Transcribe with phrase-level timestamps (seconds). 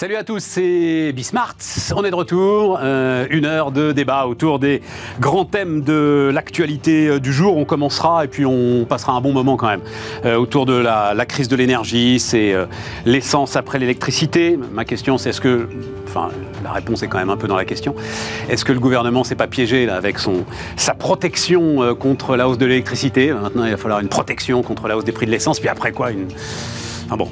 [0.00, 1.56] Salut à tous, c'est Bismart.
[1.94, 2.78] On est de retour.
[2.80, 4.80] Euh, une heure de débat autour des
[5.20, 7.58] grands thèmes de l'actualité euh, du jour.
[7.58, 9.82] On commencera et puis on passera un bon moment quand même
[10.24, 12.18] euh, autour de la, crise de l'énergie.
[12.18, 12.54] C'est
[13.04, 14.58] l'essence après l'électricité.
[14.72, 15.68] Ma question, c'est est-ce que,
[16.08, 16.30] enfin,
[16.64, 17.94] la réponse est quand même un peu dans la question.
[18.48, 22.56] Est-ce que le gouvernement s'est pas piégé là avec son sa protection contre la hausse
[22.56, 23.34] de l'électricité?
[23.34, 25.60] Maintenant, il va falloir une protection contre la hausse des prix de l'essence.
[25.60, 26.28] Puis après quoi, une
[27.10, 27.28] ah bon,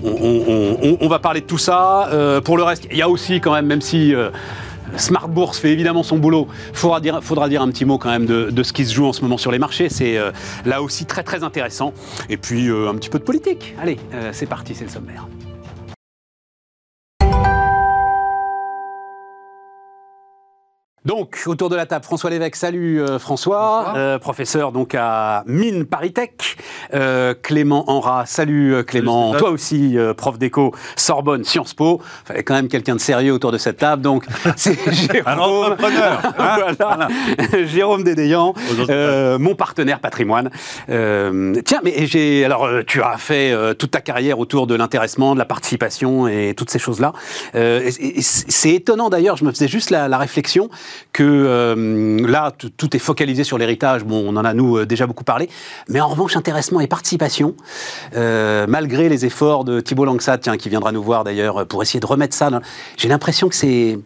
[1.00, 2.08] on, va parler de tout ça.
[2.08, 4.30] Euh, pour le reste, il y a aussi quand même, même si euh,
[4.96, 8.26] Smart Bourse fait évidemment son boulot, faudra dire, faudra dire un petit mot quand même
[8.26, 9.88] de, ce qui se joue en ce moment sur les marchés.
[9.88, 10.32] C'est euh,
[10.64, 11.92] là aussi très très intéressant.
[12.28, 13.74] Et puis un petit peu de politique.
[13.80, 13.98] Allez,
[14.32, 15.26] c'est parti, c'est le sommaire.
[21.08, 22.56] Donc, autour de la table, François Lévesque.
[22.56, 23.94] Salut euh, François.
[23.96, 26.58] Euh, professeur donc à Mine Paritech.
[26.92, 28.26] Euh, Clément Enra.
[28.26, 29.32] Salut euh, Clément.
[29.32, 29.40] Salut, Stéphane.
[29.40, 32.02] Toi aussi, euh, prof d'éco, Sorbonne, Sciences Po.
[32.26, 34.02] Fallait quand même quelqu'un de sérieux autour de cette table.
[34.02, 35.22] Donc, c'est Jérôme.
[35.24, 37.08] Un entrepreneur, hein Voilà.
[37.64, 38.52] Jérôme Dédéian,
[38.90, 40.50] euh, mon partenaire patrimoine.
[40.90, 44.74] Euh, tiens, mais j'ai alors euh, tu as fait euh, toute ta carrière autour de
[44.74, 47.14] l'intéressement, de la participation et toutes ces choses-là.
[47.54, 49.38] Euh, c'est étonnant d'ailleurs.
[49.38, 50.68] Je me faisais juste la, la réflexion
[51.12, 54.04] que euh, là tout- est focalisé sur l'héritage.
[54.04, 55.48] Bon, on en a nous euh, déjà beaucoup parlé,
[55.88, 57.54] mais en revanche intéressement et participation,
[58.16, 62.00] euh, malgré les efforts de Thibault Langsat, tiens, qui viendra nous voir d'ailleurs pour essayer
[62.00, 62.50] de remettre ça.
[62.96, 63.98] J'ai l'impression que c'est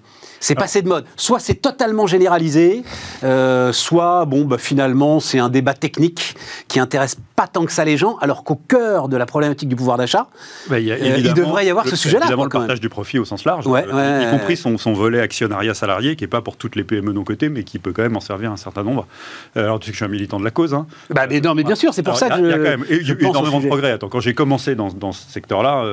[0.42, 1.04] c'est passé de mode.
[1.16, 2.82] Soit c'est totalement généralisé,
[3.22, 6.34] euh, soit bon, bah, finalement c'est un débat technique
[6.68, 9.76] qui intéresse pas tant que ça les gens, alors qu'au cœur de la problématique du
[9.76, 10.26] pouvoir d'achat,
[10.68, 12.88] Bah, il, Euh, il devrait y avoir le- ce sujet-là, Évidemment, quoi, le partage du
[12.88, 16.24] profit au sens large, Ouais, euh, ouais, y compris son, son volet actionnariat salarié, qui
[16.24, 18.50] n'est pas pour toutes les PME non cotées, mais qui peut quand même en servir
[18.52, 19.06] un certain nombre.
[19.54, 20.74] Alors, tu sais que je suis un militant de la cause.
[20.74, 20.86] Hein.
[21.10, 22.62] bah, mais non, mais bien sûr, c'est pour Alors, ça que il y a quand
[22.62, 23.92] même je énormément de progrès.
[23.92, 25.84] Attends, quand j'ai commencé dans, dans ce secteur-là,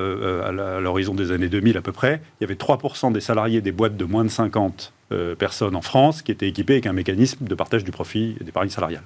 [0.48, 3.72] à l'horizon des années 2000 à peu près, il y avait 3% des salariés des
[3.72, 7.44] boîtes de moins de 50 euh, personnes en France qui étaient équipés avec un mécanisme
[7.46, 9.04] de partage du profit et d'épargne salariale.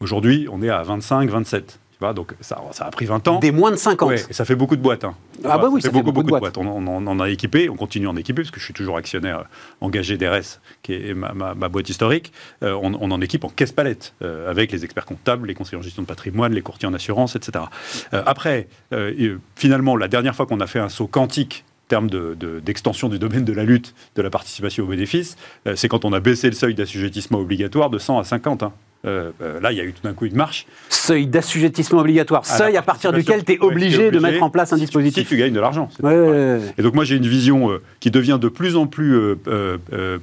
[0.00, 1.78] Aujourd'hui, on est à 25, 27.
[1.92, 3.38] Tu vois, donc ça, ça a pris 20 ans.
[3.38, 4.06] Des moins de 50.
[4.10, 5.04] Ouais, et ça fait beaucoup de boîtes.
[5.04, 5.14] hein.
[5.44, 6.42] Ah bah oui, ça ça fait beaucoup, beaucoup de boîtes.
[6.56, 6.58] boîtes.
[6.58, 8.74] On, on- on en a équipé, on continue à en équiper, parce que je suis
[8.74, 9.42] toujours actionnaire euh,
[9.80, 12.34] engagé d'RS, qui est ma, ma- ma boîte historique.
[12.62, 15.78] Euh, on, on en équipe en caisse palette, euh, avec les experts comptables, les conseillers
[15.78, 17.64] en gestion de patrimoine, les courtiers en assurance, etc.
[18.12, 18.68] Euh, après,
[19.54, 23.18] finalement, la dernière fois qu'on a fait un saut quantique, termes de- de- d'extension du
[23.18, 25.36] domaine de la lutte, de la participation aux bénéfices,
[25.66, 28.62] euh, c'est quand on a baissé le seuil d'assujettissement obligatoire de 100 à 50.
[28.62, 28.72] hein.
[29.04, 30.66] Euh, euh, là, il y a eu tout d'un coup une marche.
[30.88, 34.72] Seuil d'assujettissement obligatoire, à seuil à partir duquel tu es obligé, de mettre en place
[34.72, 35.22] un si tu- dispositif.
[35.22, 35.88] Si tu gagnes de l'argent.
[36.02, 36.60] Ouais, ouais, ouais.
[36.76, 39.36] Et donc moi j'ai une vision euh, qui devient de plus en plus,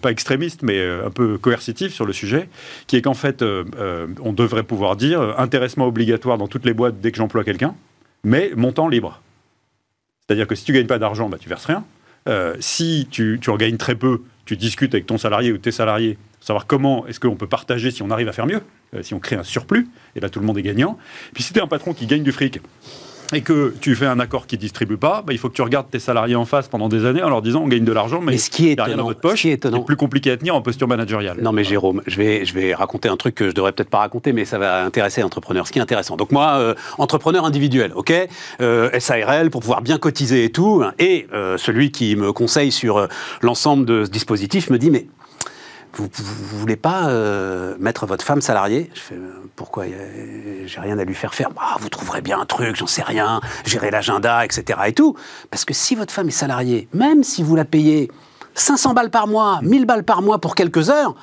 [0.02, 2.50] pas extrémiste, mais un peu coercitive sur le sujet,
[2.88, 3.41] qui est qu'en fait
[4.22, 7.75] on devrait pouvoir dire intéressement obligatoire dans toutes les boîtes dès que j'emploie quelqu'un,
[8.25, 9.22] mais montant libre.
[10.28, 11.84] C'est-à-dire que si tu gagnes pas d'argent, bah, tu verses rien.
[12.29, 15.72] Euh, si tu, tu en gagnes très peu, tu discutes avec ton salarié ou tes
[15.72, 18.61] salariés, savoir comment est-ce qu'on peut partager si on arrive à faire mieux,
[18.95, 20.97] euh, si on crée un surplus, et là tout le monde est gagnant.
[21.34, 22.59] Puis si tu es un patron qui gagne du fric,
[23.34, 25.90] et que tu fais un accord qui distribue pas, bah, il faut que tu regardes
[25.90, 28.34] tes salariés en face pendant des années en leur disant on gagne de l'argent, mais
[28.34, 29.44] Mais ce qui est rien dans étonnant, votre poche.
[29.44, 31.38] ce étonnant- C'est plus compliqué à tenir en posture managériale.
[31.42, 34.00] Non mais Jérôme, je vais, je vais raconter un truc que je devrais peut-être pas
[34.00, 35.68] raconter, mais ça va intéresser l'entrepreneur.
[35.68, 36.16] Ce qui est intéressant.
[36.18, 38.14] Donc moi, euh, entrepreneur individuel, ok,
[38.62, 42.98] euh, SARL pour pouvoir bien cotiser et tout, et euh, celui qui me conseille sur
[42.98, 43.08] euh,
[43.42, 45.08] l'ensemble de ce dispositif me dit mais
[45.98, 48.90] vous, vous voulez pas euh, mettre votre femme salariée?
[48.94, 49.86] Je fais euh, pourquoi?
[50.66, 51.52] J'ai rien à lui faire faire.
[51.52, 54.80] Bah, vous trouverez bien un truc, j'en sais rien, gérer l'agenda, etc.
[54.88, 55.16] et tout.
[55.52, 58.09] Parce que si votre femme est salariée, même si vous la payez
[58.56, 61.16] 500 balles par mois, 1000 balles par mois pour quelques heures,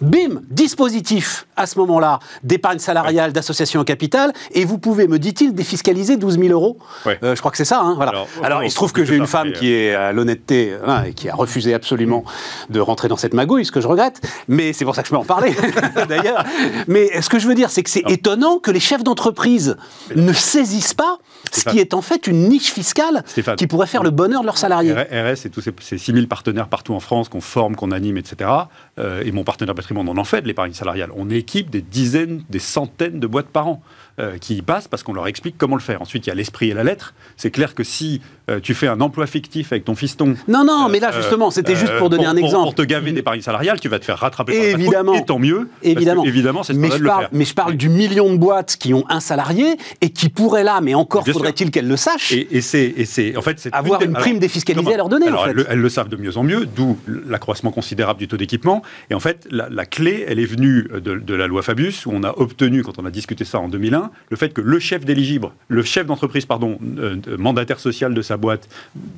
[0.00, 5.54] bim, dispositif à ce moment-là d'épargne salariale, d'association au capital, et vous pouvez, me dit-il,
[5.54, 6.78] défiscaliser 12 000 euros.
[7.04, 7.18] Ouais.
[7.22, 7.80] Euh, je crois que c'est ça.
[7.80, 8.10] hein, voilà.
[8.12, 11.12] Alors, Alors, il se trouve que j'ai une femme qui est à l'honnêteté hein, et
[11.14, 12.24] qui a refusé absolument
[12.70, 14.20] de rentrer dans cette magouille, ce que je regrette.
[14.46, 15.54] Mais c'est pour ça que je peux en parler,
[16.08, 16.44] d'ailleurs.
[16.86, 19.76] Mais ce que je veux dire, c'est que c'est étonnant que les chefs d'entreprise
[20.14, 21.18] ne saisissent pas
[21.52, 23.56] ce qui est en fait une niche fiscale Stéphane.
[23.56, 24.92] qui pourrait faire le bonheur de leurs salariés.
[24.92, 28.50] RS et tous ces, ces 6000 partenaires partout en France qu'on forme, qu'on anime, etc.
[28.98, 31.10] euh, et mon partenaire on en fait de l'épargne salariale.
[31.16, 33.82] On équipe des dizaines, des centaines de boîtes par an
[34.18, 36.02] euh, qui y passent parce qu'on leur explique comment le faire.
[36.02, 37.14] Ensuite, il y a l'esprit et la lettre.
[37.36, 40.34] C'est clair que si euh, tu fais un emploi fictif avec ton fiston.
[40.46, 42.64] Non, non, mais là, euh, justement, c'était juste euh, pour donner un exemple.
[42.64, 45.14] pour te gaver d'épargne salariale, tu vas te faire rattraper par Évidemment.
[45.14, 45.68] et tant mieux.
[45.82, 46.24] que, Évidemment.
[46.24, 47.28] évidemment, c'est ce mais je, le faire.
[47.32, 50.80] mais je parle du million de boîtes qui ont un salarié et qui pourraient là,
[50.80, 54.38] mais encore faudrait-il qu'elles le sachent, Et, et c'est, en fait, avoir une alors, prime
[54.38, 55.28] défiscalisée comment à leur donner.
[55.28, 55.50] Alors, en fait.
[55.50, 58.82] elles, le, elles le savent de mieux en mieux, d'où l'accroissement considérable du taux d'équipement.
[59.10, 62.12] Et en fait, la, la clé, elle est venue de, de la loi Fabius, où
[62.12, 64.78] on a obtenu, quand on a discuté ça en 2001, bien le fait que le
[64.78, 68.68] chef d'éligible, le chef d'entreprise, pardon, euh, mandataire social de sa boîte,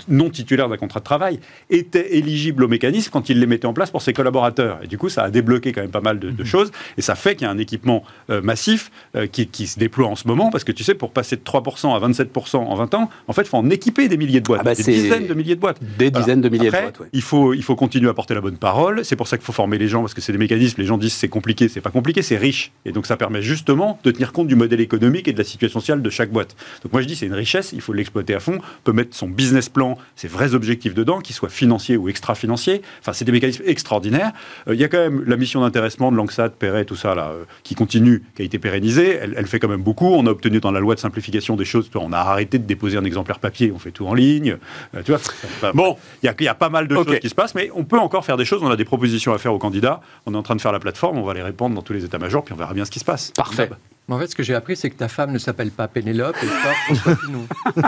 [0.08, 1.40] non titulaire d'un contrat de travail,
[1.70, 4.80] était éligible au mécanisme quand il les mettait en place pour ses collaborateurs.
[4.82, 6.44] Et du coup, ça a débloqué quand même pas mal de, mhm.
[6.44, 6.70] choses.
[6.98, 10.16] Et ça fait qu'il y a un équipement euh, massif euh, qui, se déploie en
[10.16, 10.50] ce moment.
[10.50, 13.42] Parce que tu sais, pour passer de 3% à 27% en 20 ans, en fait,
[13.42, 14.60] il faut en équiper des milliers de boîtes.
[14.62, 15.78] Ah bah, des dizaines de milliers de boîtes.
[15.98, 17.00] Des dizaines de milliers de boîtes.
[17.12, 19.04] Il, faut, il faut continuer à porter la bonne parole.
[19.04, 20.80] C'est pour ça qu'il faut former les gens parce que c'est des mécanismes.
[20.80, 21.68] Les gens disent c'est compliqué.
[21.68, 22.72] C'est pas compliqué, c'est riche.
[22.84, 25.80] Et donc, ça permet justement de tenir compte du modèle économique et de la situation
[25.80, 26.56] sociale de chaque boîte.
[26.82, 27.72] Donc, moi, je dis c'est une richesse.
[27.72, 28.58] Il faut l'exploiter à fond.
[28.58, 32.82] On peut mettre son business plan, ses vrais objectifs dedans, qu'ils soient financiers ou extra-financiers.
[33.00, 34.32] Enfin, c'est des mécanismes extraordinaires.
[34.68, 37.30] Euh, il y a quand même la mission d'intéressement de l'ANXAT, Perret, tout ça, là,
[37.30, 39.18] euh, qui continue, qui a été pérennisée.
[39.20, 40.06] Elle, fait quand même beaucoup.
[40.06, 41.90] On a obtenu dans la loi de simplification des choses.
[41.94, 44.56] On a arrêté de déposer un exemplaire papier, on fait tout en ligne.
[44.94, 47.70] Euh, tu vois, bon, il y, a pas mal de choses qui se passent, mais
[47.74, 48.62] on peut encore faire des choses.
[48.62, 50.00] On a des propositions à faire aux candidats.
[50.26, 51.18] On est en train de faire la plateforme.
[51.18, 53.04] On va les répondre dans tous les états-majors, puis on verra bien ce qui se
[53.04, 53.32] passe.
[53.32, 53.70] Parfait.
[54.08, 56.46] En fait, ce que j'ai appris, c'est que ta femme ne s'appelle pas Pénélope et
[56.46, 57.46] pas nous.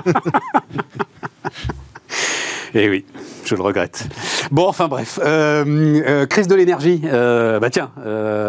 [2.74, 3.04] Eh oui,
[3.44, 4.08] je le regrette.
[4.50, 5.20] Bon, enfin bref.
[5.22, 5.64] Euh,
[6.06, 7.02] euh, crise de l'énergie.
[7.04, 7.90] Euh, bah tiens,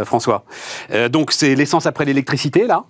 [0.06, 0.46] François.
[1.10, 2.86] donc c'est l'essence après l'électricité, là.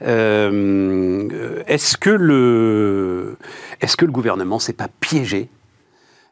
[0.00, 3.36] est-ce que le,
[3.80, 5.48] est-ce que le gouvernement s'est pas piégé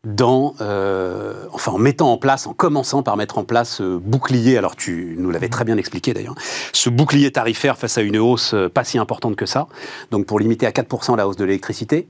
[0.05, 4.59] dans, euh, enfin en mettant en place, en commençant par mettre en place ce bouclier,
[4.59, 6.35] alors tu nous l'avais très bien expliqué d'ailleurs,
[6.73, 9.67] ce bouclier tarifaire face à une hausse euh, pas si importante que ça,
[10.11, 12.06] donc pour limiter à 4% la hausse de l'électricité.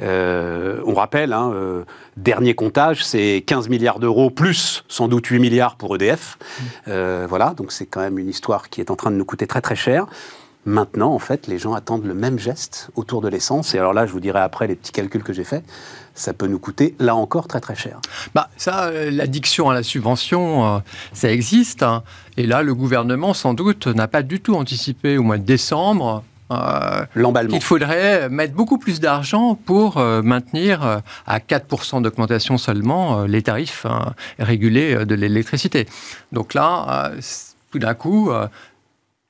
[0.00, 1.52] Euh, on rappelle, hein,
[2.16, 6.38] dernier comptage, c'est 15 milliards d'euros plus sans doute 8 milliards pour EDF.
[6.86, 9.60] voilà, donc c'est quand même une histoire qui est en train de nous coûter très
[9.60, 10.06] très cher.
[10.66, 13.74] Maintenant, en fait, les gens attendent le même geste autour de l'essence.
[13.74, 15.64] Et alors là, je vous dirai après les petits calculs que j'ai faits
[16.18, 18.00] ça peut nous coûter, là encore, très très cher.
[18.34, 20.78] Bah, ça, euh, l'addiction à la subvention, euh,
[21.12, 21.82] ça existe.
[21.82, 22.02] Hein.
[22.36, 26.24] Et là, le gouvernement, sans doute, n'a pas du tout anticipé au mois de décembre
[26.50, 27.54] euh, l'emballement.
[27.54, 34.14] Il faudrait mettre beaucoup plus d'argent pour maintenir à 4% d'augmentation seulement les tarifs hein,
[34.38, 35.86] régulés de l'électricité.
[36.32, 37.12] Donc là,
[37.70, 38.30] tout d'un coup,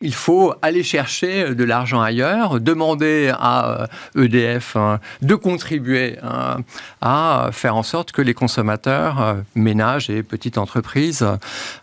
[0.00, 6.18] il faut aller chercher de l'argent ailleurs, demander à EDF euh, e hein, de contribuer
[6.22, 6.58] hein,
[7.00, 11.26] à faire en sorte que les consommateurs, euh, ménages et petites entreprises,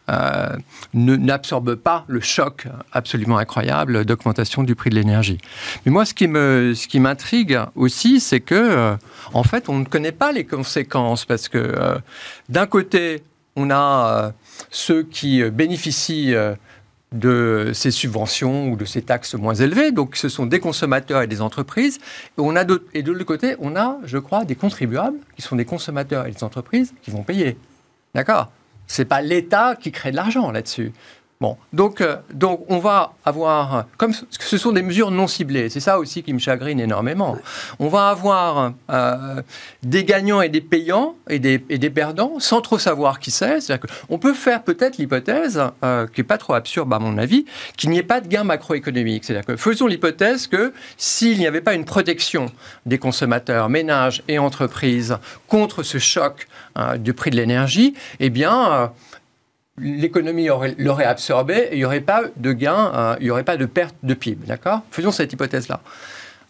[0.10, 0.50] euh,
[0.94, 5.40] n'absorbent pas le choc absolument incroyable d'augmentation du prix de l'énergie.
[5.86, 8.96] Mais moi, ce qui ce m'intrigue aussi, c'est que,
[9.34, 11.98] en fait, on ne connaît pas les conséquences parce que,
[12.48, 13.24] d'un côté,
[13.56, 14.32] on a
[14.70, 16.36] ceux qui bénéficient
[17.16, 19.92] de ces subventions ou de ces taxes moins élevées.
[19.92, 21.98] Donc, ce sont des consommateurs et des entreprises.
[22.38, 22.64] Et, on a
[22.94, 26.32] et de l'autre côté, on a, je crois, des contribuables qui sont des consommateurs et
[26.32, 27.58] des entreprises qui vont payer.
[28.14, 28.52] D'accord?
[28.88, 30.94] Ce n'est pas l'État qui crée de l'argent là-dessus.
[31.42, 35.82] Bon, donc, euh, donc on va avoir, comme ce sont des mesures non ciblées, c'est
[35.82, 37.38] ça aussi qui me chagrine énormément,
[37.80, 39.42] on va avoir euh,
[39.84, 41.60] des gagnants et des payants et des,
[41.90, 43.60] perdants sans trop savoir qui c'est.
[44.08, 47.46] Qu'on peut faire peut-être l'hypothèse, euh, qui n'est pas trop absurde à mon avis,
[47.76, 49.26] qu'il n'y ait pas de gain macroéconomique.
[49.26, 52.46] C'est-à-dire que faisons l'hypothèse que s'il n'y avait pas une protection
[52.86, 55.18] des consommateurs, ménages et entreprises
[55.50, 56.48] contre ce choc
[57.00, 58.92] du prix de l'énergie, eh bien
[59.78, 63.58] l'économie l'aurait absorbé et il n'y aurait pas de gain, euh, il n'y aurait pas
[63.58, 64.48] de perte de PIB.
[64.48, 64.82] D'accord?
[64.92, 65.82] Faisons cette hypothèse-là.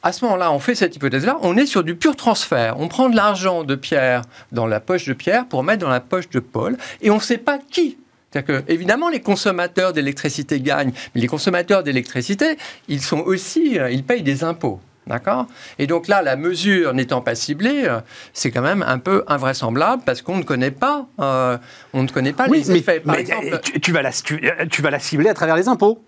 [0.03, 2.79] À ce moment-là, on fait cette hypothèse-là, on est sur du pur transfert.
[2.79, 5.99] On prend de l'argent de Pierre dans la poche de Pierre pour mettre dans la
[5.99, 7.97] poche de Paul et on ne sait pas qui
[8.41, 14.03] que, évidemment, les consommateurs d'électricité gagnent, mais les consommateurs d'électricité, ils sont aussi, euh, ils
[14.03, 14.79] payent des impôts.
[15.07, 15.45] D'accord?
[15.77, 17.99] Et donc là, la mesure n'étant pas ciblée, euh,
[18.33, 21.57] c'est quand même un peu invraisemblable parce qu'on ne connaît pas, euh,
[21.93, 22.99] on ne connaît pas les effets.
[22.99, 26.03] Par exemple, tu, vas la, tu vas la cibler à travers les impôts.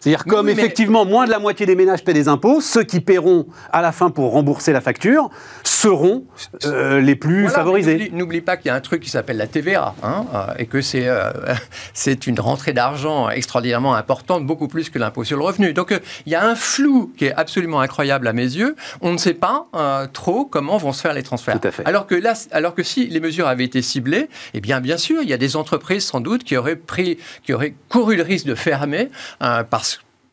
[0.00, 3.46] C'est-à-dire comme effectivement moins de la moitié des ménages paient des impôts, ceux qui paieront
[3.70, 5.28] à la fin pour rembourser la facture
[5.62, 6.24] seront
[6.64, 8.10] euh, les plus favorisés.
[8.12, 10.80] N'oublie pas qu'il y a un truc qui s'appelle la TVA hein, euh, et que
[10.80, 11.30] c'est euh,
[11.92, 15.74] c'est une rentrée d'argent extraordinairement importante, beaucoup plus que l'impôt sur le revenu.
[15.74, 18.76] Donc il y a un flou qui est absolument incroyable à mes yeux.
[19.02, 19.66] On ne sait pas
[20.12, 21.60] trop comment vont se faire les transferts.
[21.60, 21.86] Tout à fait.
[21.86, 25.22] Alors que là, alors que si les mesures avaient été ciblées, eh bien bien sûr,
[25.22, 28.46] il y a des entreprises sans doute qui auraient pris, qui auraient couru le risque
[28.46, 29.89] de fermer parce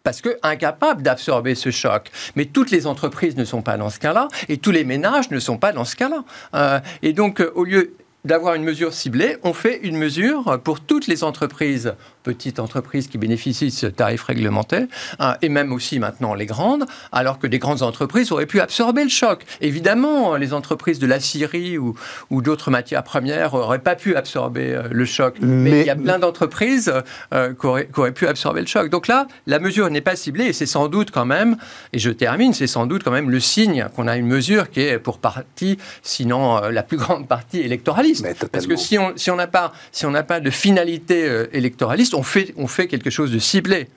[0.08, 2.12] parce que incapables d'absorber ce choc.
[2.38, 5.40] Mais toutes les entreprises ne sont pas dans ce cas-là, et tous les ménages ne
[5.40, 6.24] sont pas dans ce cas-là.
[6.54, 7.92] Euh, et donc, euh, au lieu
[8.24, 11.94] d'avoir une mesure ciblée, on fait une mesure pour toutes les entreprises
[12.28, 14.88] petites entreprises qui bénéficient de ce tarif réglementé,
[15.20, 19.04] hein, et même aussi maintenant les grandes, alors que des grandes entreprises auraient pu absorber
[19.04, 19.46] le choc.
[19.62, 21.96] Évidemment, les entreprises de la Syrie ou,
[22.30, 25.36] ou d'autres matières premières n'auraient pas pu absorber euh, le choc.
[25.42, 26.92] Mais, il y a plein d'entreprises
[27.34, 28.90] euh, qui, auraient, qui, auraient, pu absorber le choc.
[28.90, 31.56] Donc là, la mesure n'est pas ciblée et c'est sans doute quand même,
[31.94, 34.82] et je termine, c'est sans doute quand même le signe qu'on a une mesure qui
[34.82, 38.28] est pour partie, sinon euh, la plus grande partie électoraliste.
[38.52, 42.88] Parce que si on si n'a pas, si pas de finalité euh, électoraliste, on fait,
[42.88, 43.88] quelque chose de ciblé.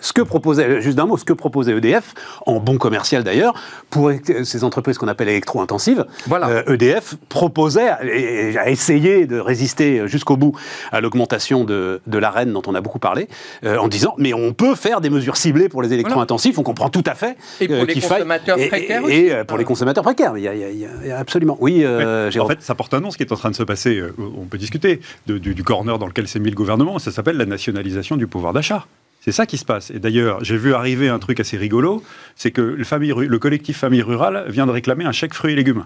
[0.00, 2.14] Ce que proposait, juste d'un mot, ce que proposait EDF,
[2.46, 3.52] en bon commercial d'ailleurs,
[3.90, 4.10] pour
[4.42, 6.64] ces entreprises qu'on appelle électro-intensives, voilà.
[6.66, 10.56] EDF euh, e proposait et a essayé de résister jusqu'au bout
[10.92, 13.28] à l'augmentation de, de l'arène dont on a beaucoup parlé,
[13.64, 16.88] euh, en disant mais on peut faire des mesures ciblées pour les électro-intensifs, on comprend
[16.88, 17.36] tout à fait.
[17.60, 20.54] Et pour euh, les consommateurs précaires Et, et pour les consommateurs précaires, il y a,
[20.54, 21.58] il y a, absolument.
[21.60, 22.40] Oui, oui.
[22.40, 24.46] En fait, ça porte un nom, ce qui est en train de se passer, on
[24.46, 28.16] peut discuter du, du corner dans lequel s'est mis le gouvernement, ça s'appelle la nationalisation
[28.16, 28.86] du pouvoir d'achat.
[29.26, 29.90] C'est ça qui se passe.
[29.90, 32.00] Et d'ailleurs, j'ai vu arriver un truc assez rigolo,
[32.36, 35.84] c'est que le, collectif Famille Rurale vient de réclamer un chèque fruits et légumes.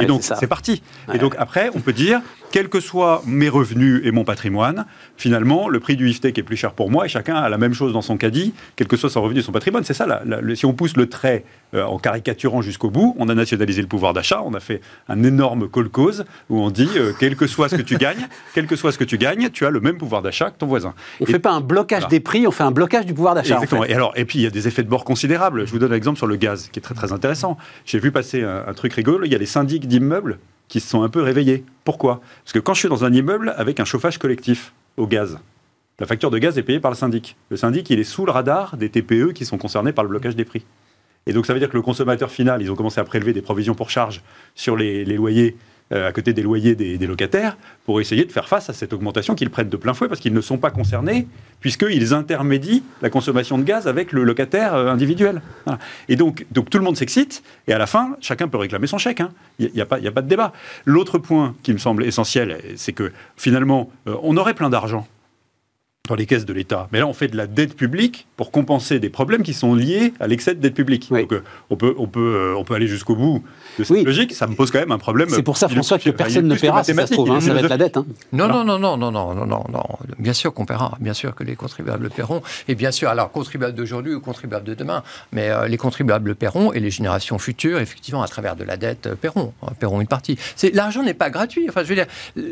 [0.00, 0.82] Et donc, c'est parti.
[1.12, 2.20] Et donc, après, on peut dire,
[2.52, 6.56] quels que soient mes revenus et mon patrimoine, finalement, le prix du IFTEC est plus
[6.56, 9.10] cher pour moi et chacun a la même chose dans son caddie, quel que soit
[9.10, 9.82] son revenu et son patrimoine.
[9.82, 10.22] C'est ça,
[10.54, 14.12] si on pousse le trait euh, en caricaturant jusqu'au bout, on a nationalisé le pouvoir
[14.12, 17.68] d'achat, on a fait un énorme call cause où on dit, euh, quel que soit
[17.68, 19.98] ce que tu gagnes, quel que soit ce que tu gagnes, tu as le même
[19.98, 20.94] pouvoir d'achat que ton voisin.
[21.20, 23.54] On ne fait pas un blocage des prix, on fait un blocage du pouvoir d'achat.
[23.54, 23.84] Exactement.
[23.84, 25.66] Et, alors, et puis, il y a des effets de bord considérables.
[25.66, 27.58] Je vous donne un exemple sur le gaz, qui est très très intéressant.
[27.84, 30.88] J'ai vu passer un, un truc rigolo, il y a les syndics d'immeubles qui se
[30.88, 31.64] sont un peu réveillés.
[31.84, 32.20] Pourquoi?
[32.44, 35.38] Parce que quand je suis dans un immeuble avec un chauffage collectif au gaz,
[35.98, 37.36] la facture de gaz est payée par le syndic.
[37.48, 40.36] Le syndic, il est sous le radar des TPE qui sont concernés par le blocage
[40.36, 40.66] des prix.
[41.26, 43.40] Et donc ça veut dire que le consommateur final, ils ont commencé à prélever des
[43.40, 44.22] provisions pour charge
[44.54, 45.56] sur les, loyers
[45.90, 49.50] à côté des loyers des, locataires pour essayer de faire face à cette augmentation qu'ils
[49.50, 51.26] prennent de plein fouet parce qu'ils ne sont pas concernés
[51.60, 55.42] puisqu'ils intermédient la consommation de gaz avec le locataire euh, individuel.
[56.08, 58.98] Et donc, donc tout le monde s'excite et à la fin, chacun peut réclamer son
[58.98, 59.20] chèque.
[59.20, 59.30] Hein.
[59.58, 60.52] Il n'y a, a, pas de débat.
[60.84, 65.06] L'autre point qui me semble essentiel, c'est que finalement, euh, on aurait plein d'argent
[66.06, 66.86] dans les caisses de l'État.
[66.92, 70.12] Mais là, on fait de la dette publique pour compenser des problèmes qui sont liés
[70.20, 71.08] à l'excès de dette publique.
[71.08, 73.42] Donc, euh, on, peut, on, peut, euh, on peut aller jusqu'au bout
[73.78, 74.34] de cette logique.
[74.34, 75.30] Ça me pose quand même un problème.
[75.30, 77.30] C'est pour ça, François, que personne ne paiera, si ça se trouve.
[77.30, 77.96] Hein, ça va être la dette.
[77.96, 78.04] Hein.
[78.34, 79.82] Non, non, non, non, non, non, non, non, non.
[80.18, 80.98] Bien sûr qu'on paiera.
[81.00, 82.42] Bien sûr que les contribuables paieront.
[82.68, 85.02] Et bien sûr, alors, contribuables d'aujourd'hui ou contribuables de demain.
[85.32, 89.14] Mais euh, les contribuables paieront et les générations futures, effectivement, à travers de la dette,
[89.14, 89.54] paieront.
[89.80, 90.38] paieront une partie.
[90.74, 91.64] L'argent n'est pas gratuit.
[91.66, 92.06] Enfin, je veux dire,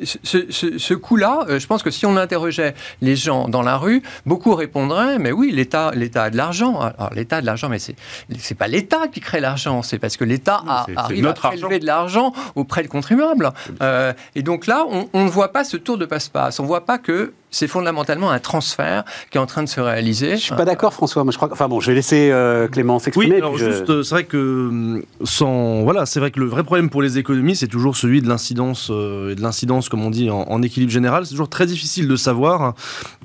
[0.05, 4.03] ce, ce, ce coup-là, je pense que si on interrogeait les gens dans la rue,
[4.27, 6.81] beaucoup répondraient, mais oui, l'État, l'État a de l'argent.
[6.81, 7.97] Alors l'État a de l'argent, mais c'est
[8.39, 10.63] c'est pas l'État qui crée l'argent, c'est parce que l'État
[10.97, 13.51] arrive à prélever de l'argent auprès du contribuable.
[13.83, 16.61] Euh, et donc là, on, on ne voit pas ce tour de passe-passe.
[16.61, 19.81] On ne voit pas que c'est fondamentalement un transfert qui est en train de se
[19.81, 20.33] réaliser.
[20.33, 21.23] Je suis pas d'accord, François.
[21.23, 21.51] Moi, je crois.
[21.53, 23.35] Enfin bon, je vais laisser euh, Clément s'exprimer.
[23.35, 26.65] Oui, alors juste, euh, c'est vrai que hum, sans, voilà, c'est vrai que le vrai
[26.65, 30.11] problème pour les économies, c'est toujours celui de l'incidence euh, et de l'incidence, comme on
[30.11, 31.27] dit, en, équilibre général.
[31.27, 32.75] C'est toujours très difficile de savoir.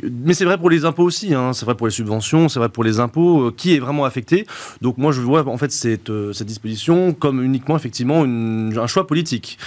[0.03, 1.33] Mais c'est vrai pour les impôts aussi.
[1.33, 1.53] Hein.
[1.53, 3.51] C'est vrai pour les subventions, c'est vrai pour les impôts.
[3.55, 4.45] qui est vraiment affecté
[4.81, 9.07] Donc moi, je vois en fait cette, cette disposition comme uniquement effectivement une, un choix
[9.07, 9.57] politique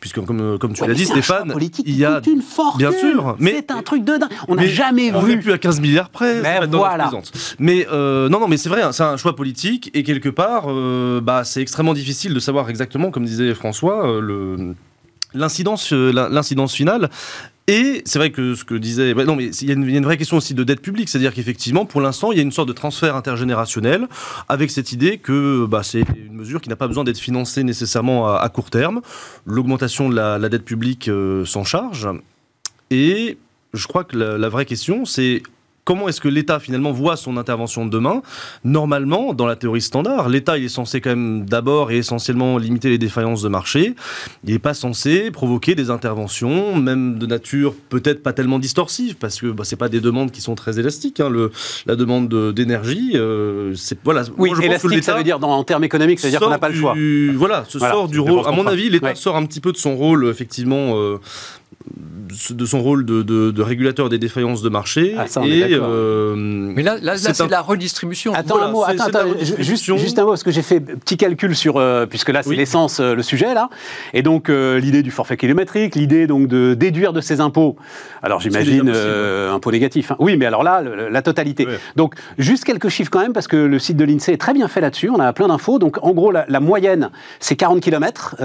[0.00, 2.78] puisque comme, euh, comme tu l'as dit, Stéphane, il y a une fortune.
[2.78, 4.30] Bien sûr, mais c'est un truc de dingue.
[4.48, 5.36] On n'a jamais on vu.
[5.36, 6.40] On plus à 15 milliards près.
[6.40, 7.10] Mais voilà.
[7.58, 10.64] Mais euh, non, non, mais c'est vrai, hein, c'est un choix politique et quelque part,
[10.68, 14.74] euh, bah, c'est extrêmement difficile de savoir exactement, comme disait François, le
[15.34, 17.10] l'incidence l'incidence finale
[17.68, 19.12] et c'est vrai que ce que disait.
[19.14, 21.08] non, mais il y, a une vraie question aussi de dette publique.
[21.08, 24.06] C'est-à-dire qu'effectivement, pour l'instant, il y a une sorte de transfert intergénérationnel
[24.48, 28.28] avec cette idée que bah, c'est une mesure qui n'a pas besoin d'être financée nécessairement
[28.28, 29.00] à, court terme.
[29.46, 32.08] L'augmentation de la, dette publique euh, s'en charge.
[32.90, 33.36] Et
[33.74, 35.42] je crois que la vraie question, c'est
[35.86, 38.20] comment est-ce que l'État finalement voit son intervention de demain?
[38.64, 42.90] Normalement, dans la théorie standard, l'État il est censé quand même d'abord et essentiellement limiter
[42.90, 43.94] les défaillances de marché.
[44.44, 49.40] Il n'est pas censé provoquer des interventions, même de nature peut-être pas tellement distorsive, parce
[49.40, 51.20] que bah, c'est pas des demandes qui sont très élastiques.
[51.20, 51.30] Hein.
[51.30, 51.52] Le,
[51.86, 54.24] la demande d'énergie, euh, c'est voilà.
[54.36, 56.68] Oui, élastique, ça veut dire dans, en termes économiques, ça veut dire qu'on n'a pas
[56.68, 56.94] le choix.
[57.34, 58.46] Voilà, ce sort du rôle.
[58.46, 60.96] À mon avis, l'État sort un petit peu de son rôle effectivement.
[60.96, 61.18] Euh,
[62.50, 65.14] de son rôle de, de, régulateur des défaillances de marché.
[65.16, 68.34] Ah, et, euh, Mais là, là, c'est la redistribution.
[68.34, 69.06] Attends un mot, attends,
[69.58, 72.54] juste, juste, un mot, parce que j'ai fait petit calcul sur, euh, puisque là c'est
[72.54, 73.70] l'essence, euh, le sujet là,
[74.12, 77.76] et donc l'idée du forfait kilométrique, l'idée donc de déduire de ses impôts,
[78.22, 80.16] alors j'imagine impôts négatifs, hein.
[80.18, 81.66] oui, mais alors là, la totalité.
[81.96, 84.68] Donc juste quelques chiffres quand même, parce que le site de l'INSEE est très bien
[84.68, 88.36] fait là-dessus, on a plein d'infos, donc en gros la, la moyenne c'est 40 km,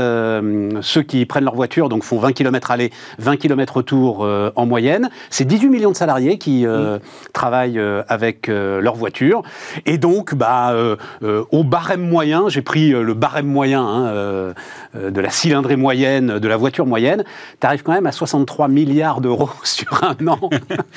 [0.81, 5.09] ceux qui prennent leur voiture donc font 20 km aller, 20 km km/tour en moyenne.
[5.29, 6.99] C'est 18 millions de salariés qui mmh.
[7.33, 9.43] travaillent avec leur voiture.
[9.85, 10.73] Et donc, bah,
[11.21, 14.53] au barème moyen, j'ai pris le barème moyen hein,
[14.93, 17.23] de la cylindrée moyenne, de la voiture moyenne,
[17.59, 20.49] tu arrives quand même à 63 milliards d'euros sur un an.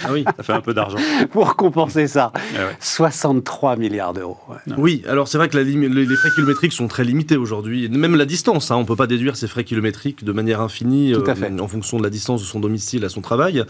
[0.04, 0.98] ah oui, ça fait un peu d'argent.
[1.30, 2.32] pour compenser ça.
[2.80, 4.38] 63 milliards d'euros.
[4.76, 7.88] Oui, alors c'est vrai que les, frais kilométriques sont très limités aujourd'hui.
[7.88, 11.14] Même la distance, hein, on ne peut pas déduire ces frais kilométriques de manière infinie
[11.14, 13.64] euh, en fonction de la distance de son domicile à son travail.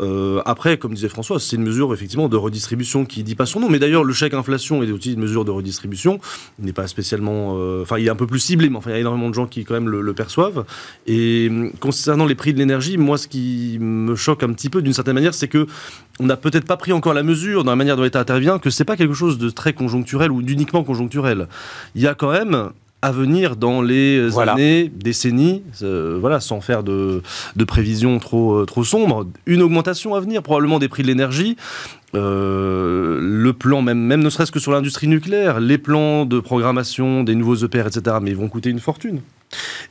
[0.00, 3.46] Euh, après, comme disait François, c'est une mesure effectivement de redistribution qui ne dit pas
[3.46, 3.68] son nom.
[3.68, 6.20] Mais d'ailleurs, le chèque inflation est aussi une mesure de redistribution.
[6.58, 7.56] Il n'est pas spécialement.
[7.56, 9.34] Euh, enfin, il est un peu plus ciblé, mais enfin, il y a énormément de
[9.34, 10.64] gens qui quand même le, perçoivent.
[11.06, 14.92] Et concernant les prix de l'énergie, moi, ce qui me choque un petit peu d'une
[14.92, 15.66] certaine manière, c'est que
[16.18, 18.68] on n'a peut-être pas pris encore la mesure dans la manière dont l'État intervient que
[18.68, 21.48] c'est pas quelque chose de très conjoncturel ou d'uniquement conjoncturel.
[21.94, 22.70] Il y a quand même
[23.02, 27.22] à venir dans les années, décennies, euh, voilà, sans faire de,
[27.66, 31.56] prévisions trop, euh, trop sombres, une augmentation à venir, probablement des prix de l'énergie.
[32.14, 37.22] Euh, le plan, même, même ne serait-ce que sur l'industrie nucléaire, les plans de programmation
[37.22, 39.20] des nouveaux EPR, etc., mais ils vont coûter une fortune.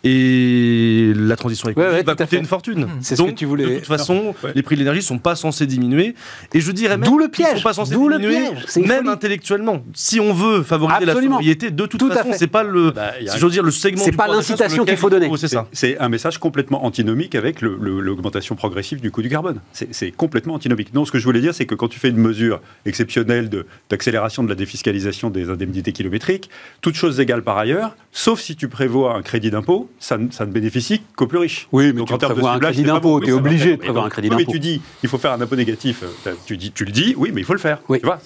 [0.04, 2.88] Et la transition écologique va coûter une fortune.
[3.02, 3.66] C'est ce que tu voulais.
[3.66, 6.16] De toute façon, les prix de l'énergie ne sont pas censés diminuer.
[6.54, 7.58] Et je dirais même D'où le piège.
[7.58, 8.50] sont pas censés diminuer,
[8.86, 9.84] même intellectuellement.
[9.94, 13.52] Si on veut favoriser la sobriété, de toute façon, c'est pas le, bah, je veux
[13.52, 14.04] dire, le segment.
[14.04, 15.30] C'est pas l'incitation qu'il faut donner.
[15.38, 15.68] C'est ça.
[15.72, 19.60] C'est un message complètement antinomique avec l'augmentation progressive du coût du carbone.
[19.74, 20.94] C'est complètement antinomique.
[20.94, 23.50] Non, ce que je voulais dire, c'est que quand tu fais une mesure exceptionnelle
[23.90, 26.50] d'accélération de, de la défiscalisation des indemnités kilométriques,
[26.82, 30.52] toutes choses égales par ailleurs, sauf si tu prévois un crédit d'impôt, ça, ça, ne
[30.52, 31.68] bénéficie qu'aux plus riches.
[31.72, 34.10] Oui, mais Donc, en termes de un crédit d'impôt, tu es obligé de prévoir un
[34.10, 34.44] crédit d'impôt.
[34.46, 37.14] mais tu dis, il faut faire un impôt négatif, euh, tu, dis, tu le dis,
[37.18, 37.80] oui, mais il faut le faire.
[37.90, 38.00] Oui.
[38.00, 38.20] Tu vois,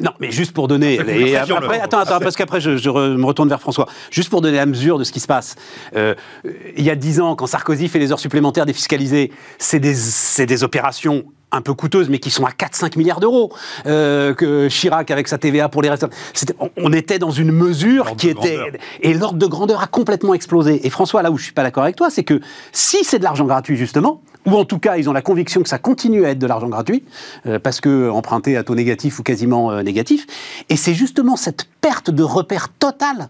[0.00, 0.98] Non, mais juste pour donner.
[0.98, 3.88] Après, attends, attends, parce qu'après, je, me retourne vers François.
[4.10, 5.56] Juste pour donner la mesure de ce qui se passe.
[5.96, 6.14] Euh,
[6.76, 9.94] il y a dix ans, quand Sarkozy fait les heures supplémentaires défiscalisées, c'est des,
[10.46, 13.52] des opérations un peu coûteuses, mais qui sont à 4-5 milliards d'euros.
[13.86, 16.12] Euh, que Chirac avec sa TVA pour les restaurants.
[16.76, 18.58] On était dans une mesure qui était...
[19.00, 20.86] Et l'ordre de grandeur a complètement explosé.
[20.86, 22.40] Et François, là où je suis pas d'accord avec toi, c'est que
[22.72, 25.68] si c'est de l'argent gratuit, justement, ou en tout cas ils ont la conviction que
[25.68, 27.04] ça continue à être de l'argent gratuit,
[27.46, 30.26] euh, parce que emprunté à taux négatif ou quasiment euh, négatif,
[30.68, 33.28] et c'est justement cette perte de repère totale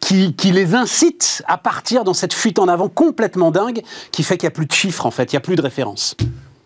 [0.00, 4.36] qui, qui, les incite à partir dans cette fuite en avant complètement dingue qui fait
[4.36, 6.16] qu'il n'y a plus de chiffres en fait, il n'y a plus de références.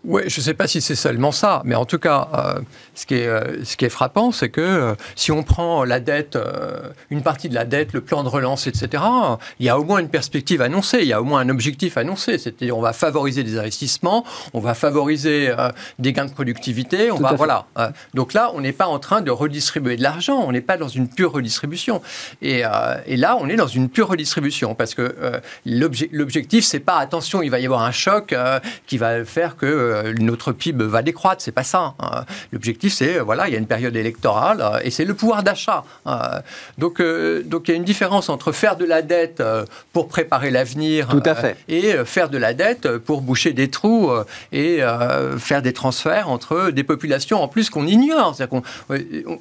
[0.07, 2.61] Oui, je ne sais pas si c'est seulement ça, mais en tout cas, euh,
[2.95, 5.99] ce, qui est, euh, ce qui est frappant, c'est que euh, si on prend la
[5.99, 6.39] dette,
[7.09, 9.03] une partie de la dette, le plan de relance, etc.,
[9.59, 11.97] il y a au moins une perspective annoncée, il y a au moins un objectif
[11.97, 15.53] annoncé, c'est-à-dire on va favoriser des investissements, on va favoriser
[15.99, 17.65] des gains de productivité, on va, voilà.
[18.13, 20.87] donc là, on n'est pas en train de redistribuer de l'argent, on n'est pas dans
[20.87, 22.01] une pure redistribution.
[22.41, 22.63] Et,
[23.07, 25.13] et, là, on est dans une pure redistribution, parce que
[25.65, 28.33] l'objectif, c'est pas attention, il va y avoir un choc
[28.85, 31.41] qui va faire que notre PIB va décroître.
[31.41, 31.93] C'est pas ça.
[31.99, 32.25] Hein.
[32.51, 35.83] L'objectif, c'est voilà, il y a une période électorale euh, et c'est le pouvoir d'achat.
[36.07, 36.39] Euh.
[36.77, 37.01] donc,
[37.45, 39.43] donc il y a une différence entre faire de la dette
[39.93, 41.09] pour préparer l'avenir
[41.67, 44.11] et faire de la dette pour boucher des trous
[44.51, 44.81] et
[45.37, 48.35] faire des transferts entre des populations en plus qu'on ignore.
[48.51, 48.61] On,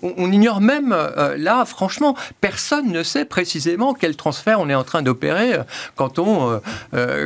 [0.03, 0.95] on, ignore même
[1.37, 5.59] là, franchement, personne ne sait précisément quel transfert on est en train d'opérer
[5.95, 6.61] quand on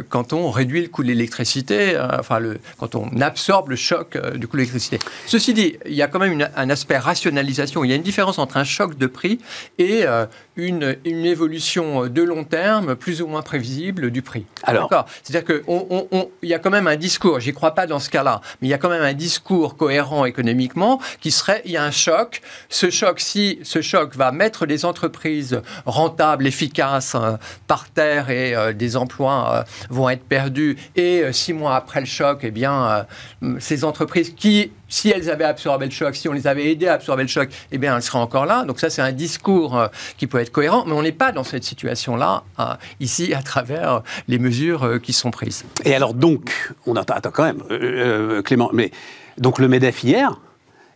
[0.09, 4.33] quand on réduit le coût de l'électricité, enfin le, quand on absorbe le choc euh,
[4.33, 4.99] du coût de l'électricité.
[5.27, 7.85] Ceci dit, il y a quand même un aspect rationalisation.
[7.85, 9.39] Il y a une différence entre un choc de prix
[9.79, 10.27] et euh,
[10.67, 14.47] une, une, évolution de long terme plus ou moins prévisible du prix.
[14.65, 14.91] Alors,
[15.23, 17.41] c'est-à-dire qu'il on, on, y a quand même un discours.
[17.41, 20.25] J'y crois pas dans ce cas-là, mais il y a quand même un discours cohérent
[20.25, 22.41] économiquement qui serait il y a un choc.
[22.69, 28.75] Ce choc, si ce choc va mettre les entreprises rentables, efficaces euh, par terre et
[28.75, 33.07] des emplois vont être perdus, et six mois après le choc, eh bien
[33.43, 36.89] euh, ces entreprises qui, si elles avaient absorbé le choc, si on les avait aidées
[36.89, 38.65] à absorber le choc, eh bien, elles seraient encore là.
[38.65, 41.45] Donc ça, c'est un discours euh, qui peut être cohérent, mais on n'est pas dans
[41.45, 42.65] cette situation-là, euh,
[43.01, 45.65] ici, à travers les mesures qui sont prises.
[45.87, 48.91] Et alors donc, on attend, attends quand même, Clément, mais
[49.39, 50.39] donc le MEDEF hier,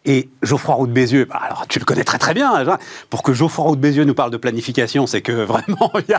[0.04, 2.54] et Geoffroy Roux de Bézieux, bah, alors tu le connais très très bien.
[2.54, 2.78] Hein,
[3.08, 5.92] pour que Geoffroy Roux de Bézieux nous parle de planification, c'est que vraiment,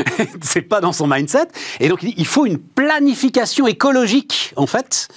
[0.40, 1.48] c'est pas dans son mindset.
[1.80, 5.08] Et donc il faut une planification écologique, en fait,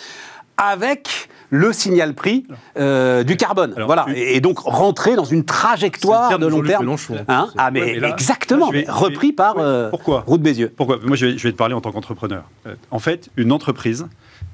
[0.57, 2.45] avec le signal prix
[2.77, 3.73] euh, du carbone.
[3.85, 4.05] voilà.
[4.15, 6.95] Et donc rentrer dans une trajectoire de long terme.
[7.27, 10.71] Hein ah mais, exactement, repris par euh, Pourquoi Roux de Bézieux.
[10.75, 12.43] Pourquoi Moi je vais, te parler en tant qu'entrepreneur.
[12.67, 14.07] Euh, en fait, une entreprise,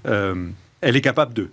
[0.05, 1.49] elle est capable de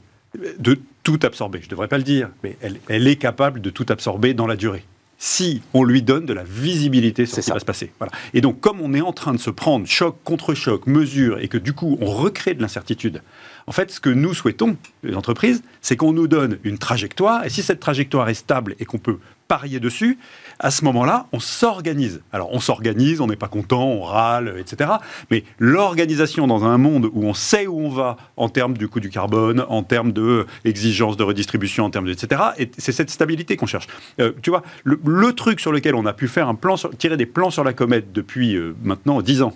[0.58, 1.60] de tout absorber.
[1.60, 4.56] Je ne devrais pas le dire, mais elle, est capable de tout absorber dans la
[4.56, 4.84] durée.
[5.16, 7.54] si on lui donne de la visibilité sur ce qui ça.
[7.54, 7.90] va se passer.
[7.98, 8.12] Voilà.
[8.34, 11.48] Et donc, comme on est en train de se prendre choc contre choc, mesure, et
[11.48, 13.22] que du coup, on recrée de l'incertitude,
[13.68, 17.50] en fait, ce que nous souhaitons, les entreprises, c'est qu'on nous donne une trajectoire, et
[17.50, 20.18] si cette trajectoire est stable et qu'on peut parier dessus,
[20.58, 22.22] à ce moment-là, on s'organise.
[22.32, 24.90] Alors, on s'organise, on n'est pas content, on râle, etc.
[25.30, 29.00] Mais l'organisation dans un monde où on sait où on va en termes du coût
[29.00, 33.56] du carbone, en termes d'exigence de redistribution, en termes de, etc., et c'est cette stabilité
[33.56, 33.86] qu'on cherche.
[34.18, 36.52] Euh, tu vois, le, truc sur lequel on a pu faire
[36.96, 39.52] tirer des plans sur la comète depuis euh, maintenant 10 ans,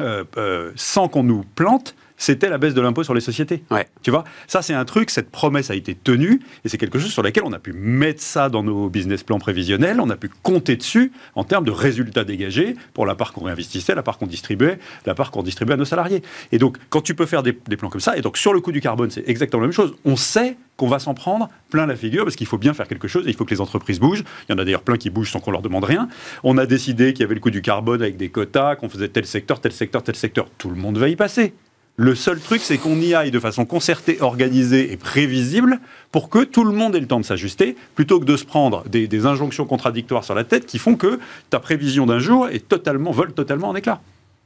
[0.00, 3.64] euh, euh, sans qu'on nous plante, c'était la baisse de l'impôt sur les sociétés.
[3.72, 3.88] Ouais.
[4.02, 7.10] Tu vois, ça c'est un truc, cette promesse a été tenue, et c'est quelque chose
[7.10, 10.30] sur lequel on a pu mettre ça dans nos business plans prévisionnels, on a pu
[10.42, 14.28] compter dessus en termes de résultats dégagés pour la part qu'on réinvestissait, la part qu'on
[14.28, 16.22] distribuait, la part qu'on distribuait à nos salariés.
[16.52, 18.60] Et donc, quand tu peux faire des, des plans comme ça, et donc sur le
[18.60, 19.96] coût du carbone, c'est exactement la même chose.
[20.04, 23.08] On sait qu'on va s'en prendre plein la figure parce qu'il faut bien faire quelque
[23.08, 24.22] chose et il faut que les entreprises bougent.
[24.48, 26.08] Il y en a d'ailleurs plein qui bougent sans qu'on leur demande rien.
[26.44, 29.08] On a décidé qu'il y avait le coût du carbone avec des quotas, qu'on faisait
[29.08, 30.46] tel secteur, tel secteur, tel secteur.
[30.56, 31.52] Tout le monde va y passer.
[31.96, 35.78] Le seul truc, c'est qu'on y aille de façon concertée, organisée et prévisible
[36.10, 38.82] pour que tout le monde ait le temps de s'ajuster, plutôt que de se prendre
[38.88, 43.10] des, injonctions contradictoires sur la tête qui font que ta prévision d'un jour est totalement,
[43.10, 44.00] vole totalement en éclats.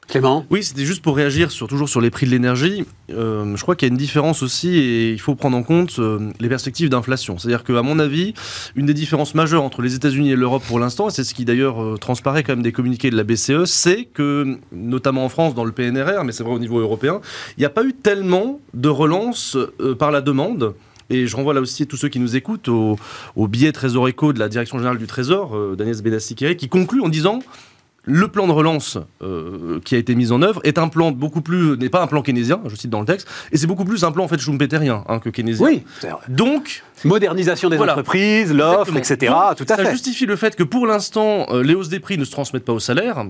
[0.08, 0.46] Clément?
[0.50, 2.84] Oui, c'était juste pour réagir sur, toujours sur les prix de l'énergie.
[3.10, 5.98] Euh, je crois qu'il y a une différence aussi et il faut prendre en compte
[5.98, 7.38] euh, les perspectives d'inflation.
[7.38, 8.32] C'est-à-dire qu'à mon avis,
[8.76, 11.44] une des différences majeures entre les États-Unis et l'Europe pour l'instant, et c'est ce qui
[11.44, 15.56] d'ailleurs euh, transparaît quand même des communiqués de la BCE, c'est que, notamment en France,
[15.56, 17.20] dans le PNRR, mais c'est vrai au niveau européen,
[17.56, 19.56] il n'y a pas eu tellement de relance
[19.98, 20.74] par la demande.
[21.10, 22.96] Et je renvoie là aussi tous ceux qui nous écoutent au,
[23.36, 27.40] billet Trésor Éco de la Direction Générale du Trésor, d'Agnès Benassi-Kéré, qui conclut en disant
[28.06, 31.40] le plan de relance euh, qui a été mis en œuvre est un plan beaucoup
[31.42, 34.04] plus n'est pas un plan keynésien, je cite dans le texte, et c'est beaucoup plus
[34.04, 35.66] un plan en fait schumpeterien hein, que keynésien.
[35.66, 35.82] Oui.
[36.28, 37.92] Donc Modernisation des Voilà.
[37.92, 39.32] entreprises, l'offre, etc.
[39.32, 39.90] Donc, Tout à ça fait.
[39.90, 42.72] justifie le fait que pour l'instant, euh, les hausses des prix ne se transmettent pas
[42.72, 43.24] au salaire.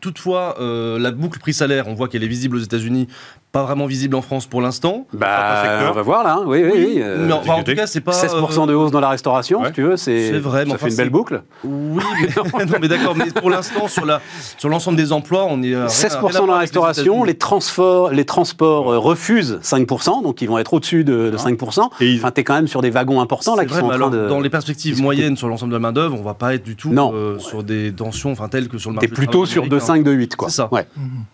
[0.00, 3.08] Toutefois, euh, la boucle prix-salaire, on voit qu'elle est visible aux États-Unis,
[3.52, 5.06] pas vraiment visible en France pour l'instant.
[5.12, 6.36] Bah, on va voir là.
[6.40, 6.44] hein.
[6.46, 6.94] Oui, oui, oui.
[7.02, 9.60] euh, mais en, enfin, en tout cas, c'est pas 16% de hausse dans la restauration,
[9.60, 9.68] Ouais.
[9.68, 11.42] si tu veux, c'est vrai, mais ça enfin, fait une belle boucle.
[11.62, 13.14] Oui, mais, non, mais d'accord.
[13.14, 14.20] Mais pour l'instant, sur la
[14.56, 16.58] sur l'ensemble des emplois, on est euh, rien- rien à 16% voir dans la les
[16.60, 21.36] restauration, les, transports, les transports euh, refusent 5%, donc ils vont être au-dessus de, de
[21.36, 21.90] 5%.
[22.00, 23.88] Et ils- Enfin, t'es quand même sur des wagons importants là qui vrai, sont en
[23.88, 24.28] train alors, de.
[24.28, 25.02] dans les perspectives discuter.
[25.02, 27.12] moyennes sur l'ensemble de la main d'œuvre, on va pas être du tout Non.
[27.14, 29.08] euh, sur des tensions, enfin telles que sur le marché.
[29.08, 29.86] T'es plutôt sur de américain.
[29.86, 30.48] 5, de 8, quoi.
[30.48, 30.68] C'est ça.
[30.72, 30.86] Ouais.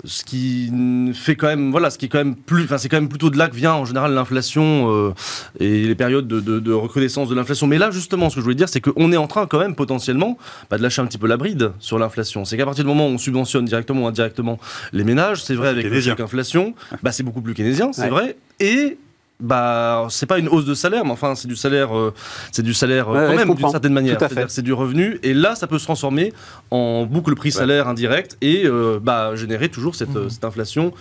[0.05, 0.73] Ce qui
[1.15, 3.31] fait quand même, voilà, ce qui est quand même plus, enfin c'est quand même plutôt
[3.31, 5.13] de là que vient en général l'inflation euh,
[5.61, 7.67] et les périodes de, de- de recrudescence de l'inflation.
[7.67, 9.75] Mais là, justement, ce que je voulais dire, c'est qu'on est en train quand même
[9.75, 10.37] potentiellement
[10.71, 12.45] bah, de lâcher un petit peu la bride sur l'inflation.
[12.45, 14.59] C'est qu'à partir du moment où on subventionne directement ou indirectement
[14.93, 16.13] les ménages, c'est vrai avec le keynésien.
[16.13, 18.09] chèque inflation, bah c'est beaucoup plus keynésien, c'est Ouais.
[18.11, 18.99] vrai, et
[19.41, 22.13] bah c'est pas une hausse de salaire, mais enfin c'est du salaire, euh,
[22.51, 24.19] c'est du salaire euh, Ouais, ouais, quand même d'une certaine manière.
[24.49, 26.33] C'est du revenu, et là ça peut se transformer
[26.73, 30.93] en boucle prix salaire indirect et euh, bah générer toujours cette, cette inflation.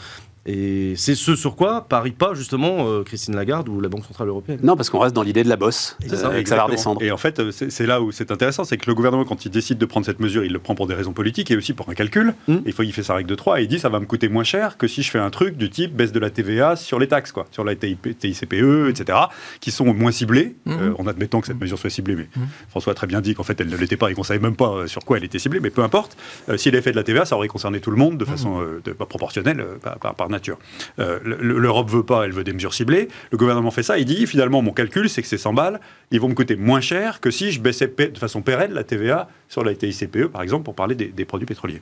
[0.47, 4.29] Et c'est ce sur quoi parie pas justement euh, Christine Lagarde ou la Banque centrale
[4.29, 4.59] européenne.
[4.63, 6.63] Non, parce qu'on reste dans l'idée de la bosse, ça, euh, et que ça va
[6.63, 7.01] redescendre.
[7.03, 9.51] Et en fait, euh, c'est là où c'est intéressant, c'est que le gouvernement, quand il
[9.51, 11.89] décide de prendre cette mesure, il le prend pour des raisons politiques et aussi pour
[11.89, 12.33] un calcul.
[12.47, 12.57] Mm.
[12.65, 14.29] Il, faut, il fait sa règle de 3 et il dit ça va me coûter
[14.29, 16.97] moins cher que si je fais un truc du type baisse de la TVA sur
[16.97, 19.17] les taxes, quoi, sur la TIP, TICPE, etc.,
[19.59, 22.15] qui sont moins ciblés, euh, en admettant que cette mesure soit ciblée.
[22.15, 22.29] Mais
[22.69, 24.55] François a très bien dit qu'en fait, elle ne l'était pas et qu'on savait même
[24.55, 26.15] pas sur quoi elle était ciblée, mais peu importe.
[26.47, 28.81] Euh, avait fait de la TVA, ça aurait concerné tout le monde de façon euh,
[28.83, 30.57] de- pas proportionnelle euh, par, par- par nature.
[30.99, 33.07] Euh, le- L'Europe veut pas, elle veut des mesures ciblées.
[33.31, 35.79] Le gouvernement fait ça, il dit finalement, mon calcul, c'est que ces 100 balles,
[36.11, 39.27] ils vont me coûter moins cher que si je baissais de façon pérenne la TVA
[39.49, 41.81] sur la TICPE, par exemple, pour parler des, produits pétroliers.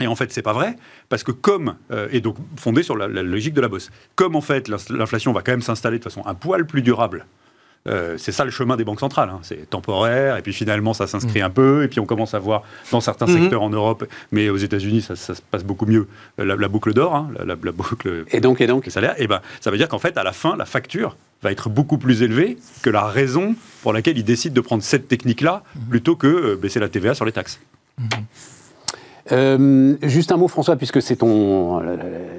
[0.00, 0.76] Et en fait, c'est pas vrai,
[1.08, 4.40] parce que comme, euh, et donc fondé sur la, logique de la bosse, comme en
[4.40, 7.26] fait l'inflation va quand même s'installer de façon un poil plus durable,
[7.88, 9.40] euh, c'est ça le chemin des banques centrales, hein.
[9.42, 12.62] c'est temporaire, et puis finalement ça s'inscrit un peu, et puis on commence à voir
[12.92, 13.40] dans certains Mhm.
[13.42, 16.06] secteurs en Europe, mais aux États-Unis ça, ça se passe beaucoup mieux,
[16.38, 18.90] euh, la, la boucle d'or, hein, la, la- la boucle Et donc, et donc les
[18.92, 21.68] salaires, et ben, ça veut dire qu'en fait, à la fin, la facture va être
[21.68, 26.14] beaucoup plus élevée que la raison pour laquelle ils décident de prendre cette technique-là plutôt
[26.14, 27.58] que euh, baisser la TVA sur les taxes.
[29.30, 31.96] Euh, juste un mot, François, puisque c'est ton euh,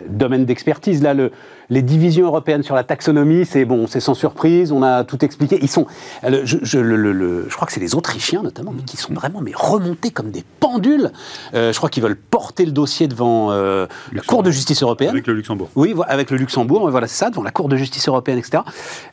[0.09, 1.01] domaine d'expertise.
[1.01, 1.31] Là, le-
[1.69, 4.71] les divisions européennes sur la taxonomie, c'est bon, c'est sans surprise.
[4.71, 5.57] On a tout expliqué.
[5.61, 5.85] Ils sont,
[6.27, 8.97] le- je, je- le- le- le- je crois que c'est les Autrichiens notamment, mais qui
[8.97, 11.11] sont vraiment mais remontés comme des pendules.
[11.53, 14.21] Euh, je crois qu'ils veulent porter le dossier devant euh, la.
[14.21, 15.11] Cour de justice européenne.
[15.11, 15.69] Avec le Luxembourg.
[15.75, 18.63] Oui, avec le Luxembourg, voilà, c'est ça, devant la Cour de justice européenne, etc.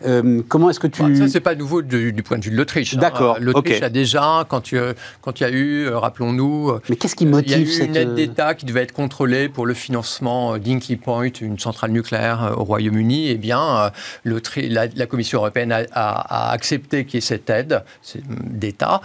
[0.07, 1.03] Euh, comment est-ce que tu...
[1.03, 2.95] Bah, Ça, c'est pas nouveau du, du point de vue de l'Autriche.
[2.95, 2.99] hein.
[3.01, 3.83] D'accord, L'Autriche ok.
[3.83, 7.25] a déjà, quand il, y a- quand il y a eu, rappelons-nous, Mais qu'est-ce qui
[7.25, 7.89] il y a motive eu cette...
[7.89, 12.40] une aide d'État qui devait être contrôlée pour le financement d'Inky Point, une centrale nucléaire
[12.41, 13.93] nucléaire au Royaume-Uni, eh bien,
[14.25, 17.83] la, la, Commission européenne a, a, accepté qu'il y ait cette aide
[18.15, 19.01] d'État.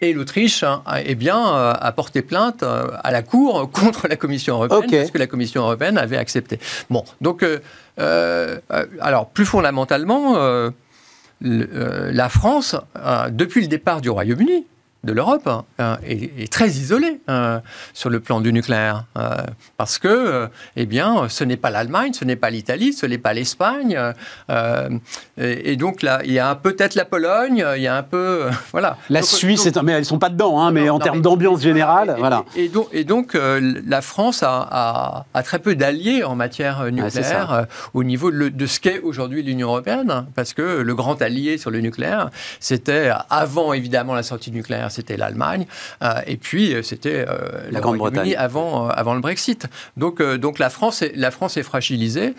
[0.00, 4.90] Et l'Autriche hein, eh bien, a porté plainte à la Cour contre la Commission européenne
[4.90, 6.58] parce que la Commission européenne avait accepté.
[6.90, 7.44] Bon, donc,
[7.96, 10.70] alors plus fondamentalement,
[11.40, 12.76] la France,
[13.30, 14.66] depuis le départ du Royaume-Uni,
[15.06, 17.58] de l'Europe hein, euh, est, très isolée euh,
[17.94, 19.04] sur le plan du nucléaire.
[19.16, 19.36] Euh,
[19.78, 23.32] parce que, eh bien, ce n'est pas l'Allemagne, ce n'est pas l'Italie, ce n'est pas
[23.32, 23.98] l'Espagne.
[25.38, 28.48] Et, donc, là, il y a peut-être la Pologne, il y a un peu.
[28.72, 28.98] voilà.
[29.08, 32.14] La Suisse, mais elles ne sont pas dedans, hein, mais en termes d'ambiance générale.
[32.16, 32.44] Et, voilà.
[32.56, 38.30] et, donc, et donc la France a, très peu d'alliés en matière nucléaire au niveau
[38.30, 40.26] de, de ce qu'est aujourd'hui l'Union européenne.
[40.34, 45.16] Parce que le grand allié sur le nucléaire, c'était avant, évidemment, la sortie nucléaire c'était
[45.16, 45.66] l'Allemagne,
[46.02, 49.66] euh, et puis euh, c'était euh, la Grande-Bretagne avant, avant le Brexit.
[49.96, 52.34] Donc, donc la, France est, la France est fragilisée.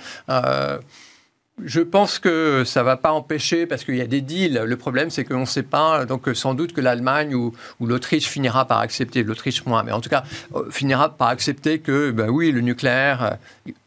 [1.65, 4.61] Je pense que ça ne va pas empêcher, parce qu'il y a des deals.
[4.63, 6.05] Le problème, c'est qu'on ne sait pas.
[6.05, 10.09] Donc, sans doute que l'Allemagne ou, l'Autriche finira par accepter, l'Autriche moins, mais en tout
[10.09, 10.23] cas,
[10.69, 13.37] finira par accepter que, ben oui, le nucléaire,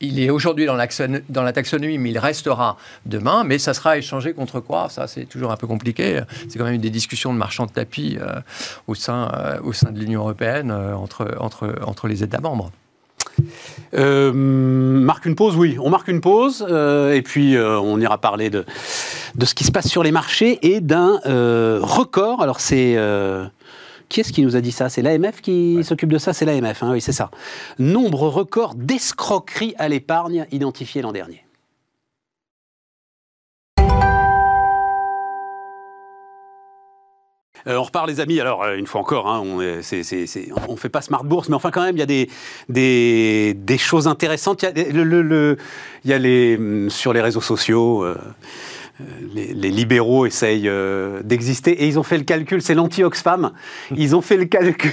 [0.01, 0.77] il est aujourd'hui dans,
[1.29, 3.45] dans, la taxonomie, mais il restera demain.
[3.45, 4.89] Mais ça sera échangé contre quoi?
[4.89, 6.23] Ça, c'est toujours un peu compliqué.
[6.49, 8.19] C'est quand même des discussions de marchands de tapis
[8.89, 9.31] au, sein,
[9.63, 12.73] au sein de l'Union européenne entre, entre, entre les États membres.
[13.95, 15.77] Euh, marque une pause, oui.
[15.81, 18.65] On marque une pause euh, et puis euh, on ira parler de,
[19.35, 21.19] de ce qui se passe sur les marchés et d'un
[21.83, 22.43] record.
[22.43, 22.97] Alors c'est
[24.09, 24.89] qui est-ce qui nous a dit ça?
[24.89, 26.33] C'est l'AMF qui s'occupe de ça?
[26.33, 27.31] C'est l'AMF, hein, oui, c'est ça.
[27.79, 31.45] Nombre record d'escroqueries à l'épargne identifiées l'an dernier.
[37.67, 38.41] Euh, on repart, les amis.
[38.41, 41.83] Alors, euh, une fois encore, hein, on ne fait pas smart bourse, mais enfin, quand
[41.83, 44.63] même, il y a des, choses intéressantes.
[44.63, 44.67] Il
[46.05, 48.05] y a, les, hum, sur les réseaux sociaux.
[48.05, 48.17] Euh,
[49.35, 53.53] les, libéraux essayent euh, d'exister et ils ont fait le calcul, c'est l'anti-Oxfam,
[53.97, 54.93] ils ont fait le calcul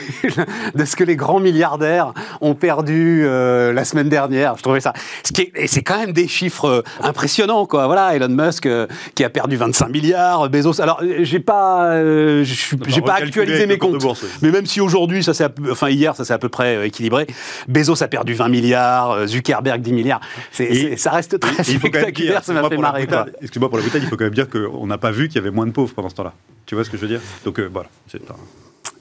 [0.75, 4.57] de ce que les grands milliardaires ont perdu euh, la semaine dernière.
[4.57, 4.93] Je trouvais ça.
[5.23, 7.87] Ce qui et c'est quand même des chiffres euh, impressionnants, quoi.
[7.87, 8.67] Voilà, Elon Musk
[9.15, 10.81] qui a perdu 25 milliards, Bezos.
[10.81, 12.01] Alors, j'ai pas,
[12.43, 14.03] j'ai pas actualisé mes comptes,
[14.41, 17.27] mais même si aujourd'hui, ça c'est, enfin hier, ça s'est à peu près équilibré.
[17.67, 20.21] Bezos a perdu 20 milliards, Zuckerberg 10 milliards.
[20.51, 23.07] ça reste très spectaculaire, ça m'a fait marrer.
[23.41, 25.51] Excuse-moi pour la il faut quand même dire qu'on n'a pas vu qu'il y avait
[25.51, 26.33] moins de pauvres pendant ce temps-là.
[26.65, 27.21] Tu vois ce que je veux dire?
[27.45, 27.89] Donc euh, voilà.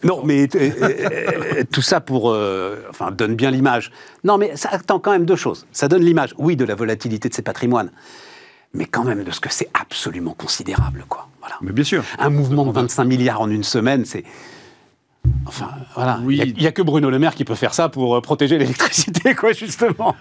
[0.05, 2.27] Non, mais euh, euh, tout ça pour,
[2.91, 3.91] enfin, donne bien l'image.
[4.25, 5.67] Non, mais ça attend quand même deux choses.
[5.73, 7.91] Ça donne l'image, oui, de la volatilité de ces patrimoines,
[8.73, 11.29] mais quand même de ce que c'est absolument considérable, quoi.
[11.41, 11.57] Voilà.
[11.61, 12.05] Mais bien sûr.
[12.19, 14.25] Un mouvement de 25 milliards en une semaine, c'est
[15.47, 16.19] Enfin, voilà.
[16.29, 19.35] Il n'y a, que Bruno Le Maire qui peut faire ça pour euh, protéger l'électricité,
[19.37, 20.15] quoi, justement.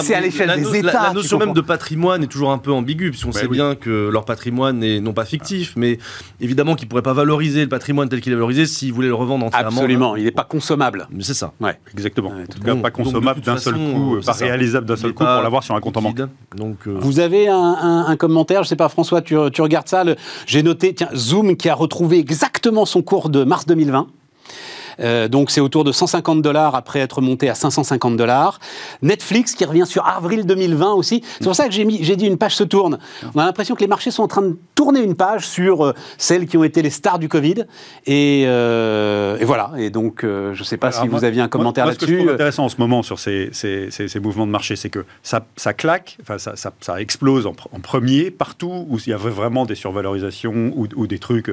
[0.00, 1.02] c'est à l'échelle des États.
[1.08, 4.24] La, notion même de patrimoine est toujours un peu ambiguë, puisqu'on sait bien que leur
[4.24, 5.98] patrimoine n'est non pas fictif, mais
[6.40, 9.14] évidemment qu'ils ne pourraient pas valoriser le patrimoine tel qu'il est valorisé s'ils voulaient le
[9.14, 9.68] revendre entièrement.
[9.68, 11.08] Absolument, il n'est pas consommable.
[11.20, 11.52] C'est ça.
[11.60, 11.78] Ouais.
[11.92, 12.30] Exactement.
[12.30, 15.62] en tout cas, pas consommable d'un seul coup, pas réalisable d'un seul coup pour l'avoir
[15.62, 16.20] sur un compte en banque.
[16.56, 20.04] Donc, euh, Vous avez un, commentaire, je ne sais pas, François, tu, tu regardes ça.
[20.46, 23.99] J'ai noté, tiens, Zoom qui a retrouvé exactement son cours de mars 2020.
[25.00, 28.58] Euh, donc c'est autour de 150 dollars après être monté à 550 dollars.
[29.02, 31.22] Netflix qui revient sur avril 2020 aussi.
[31.38, 31.84] C'est pour ça que j'ai
[32.16, 32.98] dit une page se tourne.
[33.34, 35.94] On a l'impression que les marchés sont en train de tourner une page sur euh,
[36.18, 37.66] celles qui ont été les stars du Covid.
[38.06, 39.72] Et, euh, voilà.
[39.78, 42.00] Et donc je ne sais pas si vous aviez un commentaire là-dessus.
[42.00, 43.50] Ce que je trouve intéressant en ce moment sur ces,
[44.22, 49.10] mouvements de marché, c'est que ça, claque, enfin, ça, explose en, premier partout où il
[49.10, 51.50] y avait vraiment des survalorisations ou, des trucs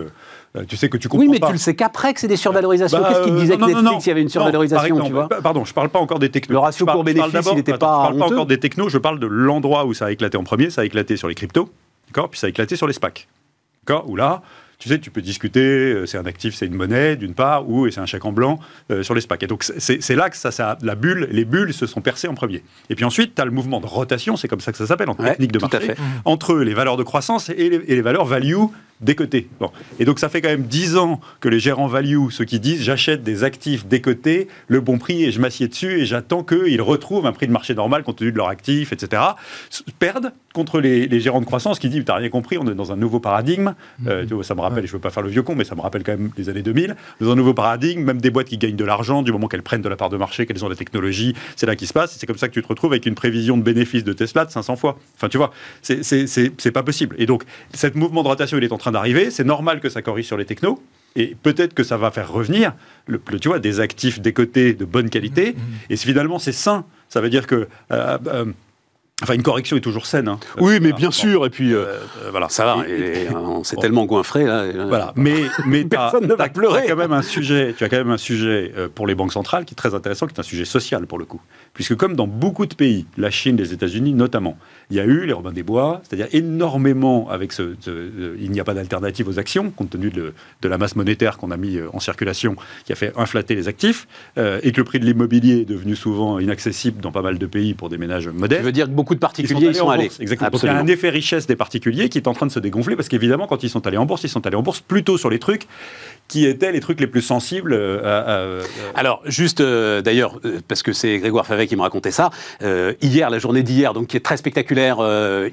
[0.68, 3.00] tu sais que tu comprends Oui, mais tu le sais qu'après que c'est des survalorisations.
[3.00, 5.72] Bah, Qu'est-ce qui disait que Netflix, il y avait une survalorisation, tu vois Pardon, je
[5.72, 6.54] ne parle pas encore des technos.
[6.54, 8.98] Le ratio pour bénéfice, il n'était pas Je ne parle pas encore des technos, je
[8.98, 10.70] parle de l'endroit où ça a éclaté en premier.
[10.70, 11.70] Ça a éclaté sur les cryptos,
[12.08, 13.28] d'accord Puis ça a éclaté sur les SPAC,
[13.86, 14.42] d'accord Où là,
[14.80, 17.90] tu sais, tu peux discuter, euh, c'est un actif, c'est une monnaie, d'une part, ou
[17.90, 18.60] c'est un chèque en blanc
[18.92, 19.44] euh, sur les SPAC.
[19.44, 22.36] Et donc, c'est là que ça, ça, la bulle, les bulles se sont percées en
[22.36, 22.64] premier.
[22.92, 25.10] Et puis ensuite, tu as le mouvement de rotation, c'est comme ça que ça s'appelle
[25.10, 28.66] en technique de marché, entre les valeurs de croissance et les, et les valeurs value
[29.02, 29.48] décotés.
[29.60, 29.70] Bon.
[30.00, 32.82] Et donc ça fait quand même 10 ans que les gérants value, ceux qui disent
[32.82, 37.26] j'achète des actifs décotés, le bon prix et je m'assieds dessus et j'attends qu'ils retrouvent
[37.26, 39.22] un prix de marché normal compte tenu de leurs actifs, etc.,
[40.00, 42.96] perdent contre les, gérants de croissance qui disent t'as rien compris, on est dans un
[42.96, 43.76] nouveau paradigme.
[44.08, 44.44] Euh, mhm.
[44.44, 46.04] ça me rappelle, je ne veux pas faire le vieux con, mais ça me rappelle
[46.04, 46.96] quand même les années 2000.
[47.22, 49.82] Dans un nouveau paradigme, même des boîtes qui gagnent de l'argent, du moment qu'elles prennent
[49.82, 52.16] de la part de marché, qu'elles ont la technologie, c'est là qui se passe.
[52.18, 54.52] C'est comme ça que tu te retrouves avec une prévision de bénéfice de Tesla de
[54.52, 54.98] 500 fois.
[55.16, 57.16] Enfin, tu vois, c'est pas possible.
[57.20, 59.32] Et donc, cet mouvement de rotation, il est en train d'arriver.
[59.32, 60.82] C'est normal que ça corrige sur les technos.
[61.16, 62.74] Et peut-être que ça va faire revenir,
[63.08, 65.54] le, tu vois, des actifs décotés de bonne qualité.
[65.54, 65.62] Mmh.
[65.90, 66.86] Et finalement, c'est sain.
[67.10, 68.46] Ça veut dire que euh, euh,
[69.24, 70.28] Enfin, une correction est toujours saine.
[70.28, 70.40] Hein.
[70.60, 71.44] Oui, mais bien sûr.
[71.48, 72.78] Et puis, euh, euh, voilà, ça va.
[73.36, 74.66] on s'est tellement goinfré là.
[74.88, 75.12] Voilà.
[75.16, 76.86] Mais, mais personne ne va pleurer.
[76.86, 77.74] Tu as quand même un sujet.
[77.76, 80.28] Tu as quand même un sujet euh, pour les banques centrales qui est très intéressant,
[80.28, 81.42] qui est un sujet social pour le coup,
[81.74, 84.56] puisque comme dans beaucoup de pays, la Chine, les États-Unis notamment,
[84.92, 87.76] il y a eu les Robins des Bois, c'est-à-dire énormément avec ce,
[88.40, 91.50] il n'y a pas d'alternative aux actions compte tenu de, de la masse monétaire qu'on
[91.50, 95.06] a mis en circulation, qui a fait inflater les actifs, et que le prix de
[95.06, 98.62] l'immobilier est devenu souvent inaccessible dans pas mal de pays pour des ménages modestes.
[98.62, 100.12] Je veux dire que beaucoup de particuliers sont, allés.
[100.20, 100.60] Exactement.
[100.62, 102.96] il y a un effet richesse des particuliers qui est en train de se dégonfler
[102.96, 105.30] parce qu'évidemment, quand ils sont allés en bourse, ils sont allés en bourse plutôt sur
[105.30, 105.68] les trucs
[106.28, 108.62] qui étaient les trucs les plus sensibles euh,
[108.94, 109.00] à.
[109.00, 112.30] Alors, juste euh, d'ailleurs, euh, parce que c'est Grégoire Favet qui me racontait ça,
[113.02, 114.98] hier, la journée d'hier, donc qui est très spectaculaire,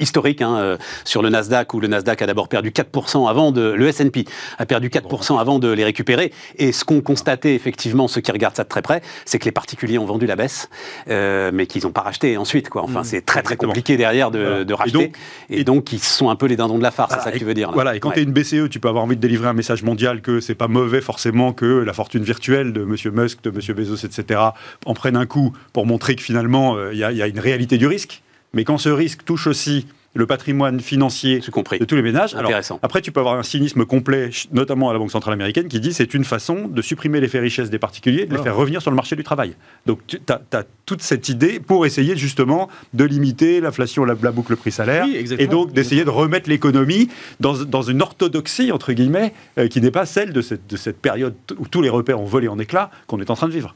[0.00, 3.62] historique, hein, sur le Nasdaq, où le Nasdaq a d'abord perdu 4% avant de.
[3.62, 4.26] Le SP
[4.58, 6.32] a perdu 4% avant de les récupérer.
[6.58, 9.52] Et ce qu'ont constaté, effectivement, ceux qui regardent ça de très près, c'est que les
[9.52, 10.68] particuliers ont vendu la baisse,
[11.08, 12.82] mais qu'ils n'ont pas racheté ensuite, quoi.
[12.82, 13.04] Enfin, mmh.
[13.04, 15.12] c'est très, très compliqué derrière de, racheter.
[15.50, 17.44] Et donc, ils sont un peu les dindons de la farce, c'est ça que tu
[17.44, 17.70] veux dire.
[17.72, 19.82] Voilà, et quand tu es une BCE, tu peux avoir envie de délivrer un message
[19.82, 22.96] mondial que c'est pas mauvais forcément que la fortune virtuelle de M.
[23.12, 23.76] Musk, de M.
[23.76, 24.40] Bezos, etc.,
[24.84, 27.86] en prenne un coup pour montrer que finalement, euh, il y, a une réalité du
[27.86, 28.22] risque.
[28.52, 32.34] Mais quand ce risque touche aussi le patrimoine financier de tous les ménages.
[32.34, 35.80] Alors, après, tu peux avoir un cynisme complet, notamment à la Banque centrale américaine, qui
[35.80, 38.90] dit c'est une façon de supprimer l'effet richesse des particuliers, de les faire revenir sur
[38.90, 39.56] le marché du travail.
[39.86, 45.06] Donc, tu as, toute cette idée pour essayer justement de limiter l'inflation, la, boucle prix-salaire,
[45.38, 47.08] et donc d'essayer de remettre l'économie
[47.40, 51.34] dans, une orthodoxie, entre guillemets, euh, qui n'est pas celle de cette, de cette période
[51.58, 53.74] où tous les repères ont volé en éclats qu'on est en train de vivre.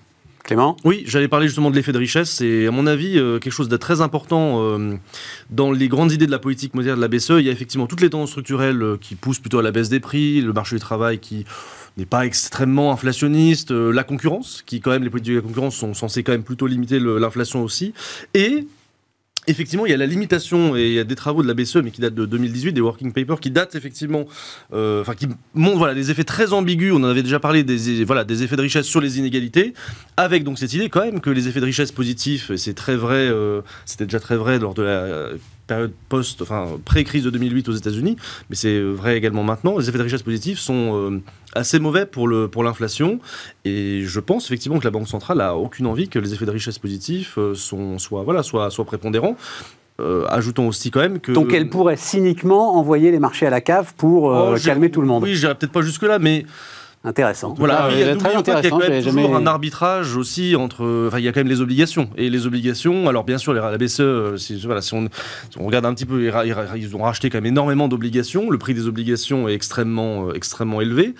[0.84, 2.30] Oui, j'allais parler justement de l'effet de richesse.
[2.30, 4.94] C'est, à mon avis, euh, quelque chose de très important euh,
[5.50, 7.34] dans les grandes idées de la politique monétaire de la BCE.
[7.38, 9.88] Il y a effectivement toutes les tendances structurelles euh, qui poussent plutôt à la baisse
[9.88, 11.44] des prix, le marché du travail qui
[11.96, 15.94] n'est pas extrêmement inflationniste, la concurrence, qui quand même, les politiques de la concurrence sont
[15.94, 17.92] censées quand même plutôt limiter l'inflation aussi,
[18.34, 18.68] et
[19.48, 21.76] Effectivement, il y a la limitation et il y a des travaux de la BCE,
[21.76, 24.26] mais qui datent de 2018, des working papers, qui datent effectivement,
[24.74, 26.92] euh, enfin, qui montrent voilà, des effets très ambigus.
[26.92, 29.72] On en avait déjà parlé des, voilà, des effets de richesse sur les inégalités,
[30.18, 32.96] avec donc cette idée quand même que les effets de richesse positifs, et c'est très
[32.96, 35.30] vrai, euh, c'était déjà très vrai lors de la
[35.68, 38.16] période post, enfin pré-crise de 2008 aux États-Unis,
[38.50, 39.78] mais c'est vrai également maintenant.
[39.78, 41.22] Les effets de richesse positifs sont euh,
[41.54, 43.20] assez mauvais pour le pour l'inflation,
[43.64, 46.50] et je pense effectivement que la Banque centrale a aucune envie que les effets de
[46.50, 49.36] richesse positifs euh, sont soient voilà soient, soient prépondérants.
[50.00, 51.32] Euh, ajoutons aussi quand même que.
[51.32, 55.08] Donc elle pourrait cyniquement envoyer les marchés à la cave pour oh, calmer tout le
[55.08, 55.22] monde.
[55.24, 56.46] Oui, j'irai peut-être pas jusque-là, mais
[57.04, 57.54] Intéressant.
[57.56, 58.60] Voilà, il y a, très intéressant.
[58.60, 61.06] Il y a quand même toujours un arbitrage aussi entre.
[61.06, 62.10] Enfin, il y a quand même les obligations.
[62.16, 65.08] Et les obligations, alors bien sûr, la BCE, euh, si, voilà, si, on,
[65.58, 66.30] on, regarde un petit peu,
[66.76, 68.50] ils ont racheté quand même énormément d'obligations.
[68.50, 71.14] Le prix des obligations est extrêmement, euh, extrêmement élevé.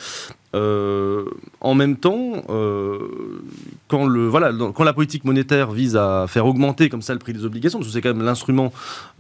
[0.55, 1.25] Euh,
[1.61, 2.99] en même temps, euh,
[3.89, 7.33] quand, le, voilà, quand la politique monétaire vise à faire augmenter comme ça le prix
[7.33, 8.73] des obligations, parce que c'est quand même l'instrument,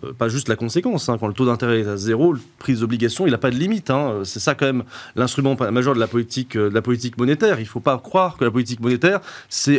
[0.04, 2.74] euh, pas juste la conséquence, hein, quand le taux d'intérêt est à zéro, le prix
[2.74, 3.90] des obligations, il n'a pas de limite.
[3.90, 4.84] Hein, c'est ça quand même
[5.16, 7.58] l'instrument majeur de la politique, de la politique monétaire.
[7.58, 9.20] Il ne faut pas croire que la politique monétaire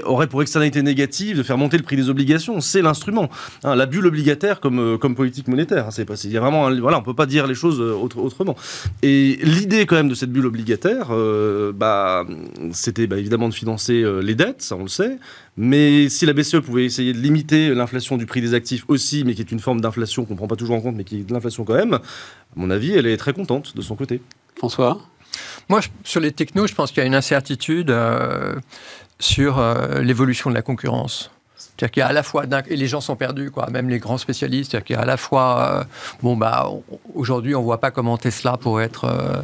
[0.06, 2.60] aurait pour externalité négative de faire monter le prix des obligations.
[2.62, 3.30] C'est l'instrument.
[3.64, 5.88] Hein, la bulle obligataire comme, comme politique monétaire.
[5.92, 8.56] C'est y a vraiment voilà, on ne peut pas dire les choses autrement.
[9.04, 12.26] Et l'idée quand même de cette bulle obligataire, euh, bah,
[12.72, 15.18] c'était bah, évidemment de financer euh, les dettes, on le sait.
[15.58, 19.34] Mais si la BCE pouvait essayer de limiter l'inflation du prix des actifs aussi, mais
[19.34, 21.24] qui est une forme d'inflation qu'on ne prend pas toujours en compte, mais qui est
[21.24, 22.00] de l'inflation quand même, à
[22.56, 24.22] mon avis, elle est très contente de son côté.
[24.58, 25.00] François?
[25.70, 28.56] Moi, sur les technos, je pense qu'il y a une incertitude euh,
[29.20, 29.62] sur
[30.02, 31.30] l'évolution de la concurrence.
[31.56, 34.00] C'est-à-dire qu'il y a à la fois, et les gens sont perdus, quoi, même les
[34.00, 35.86] grands spécialistes, c'est-à-dire qu'il y a à la fois,
[36.24, 36.70] bon, bah,
[37.14, 39.44] aujourd'hui, on ne voit pas comment Tesla pourrait être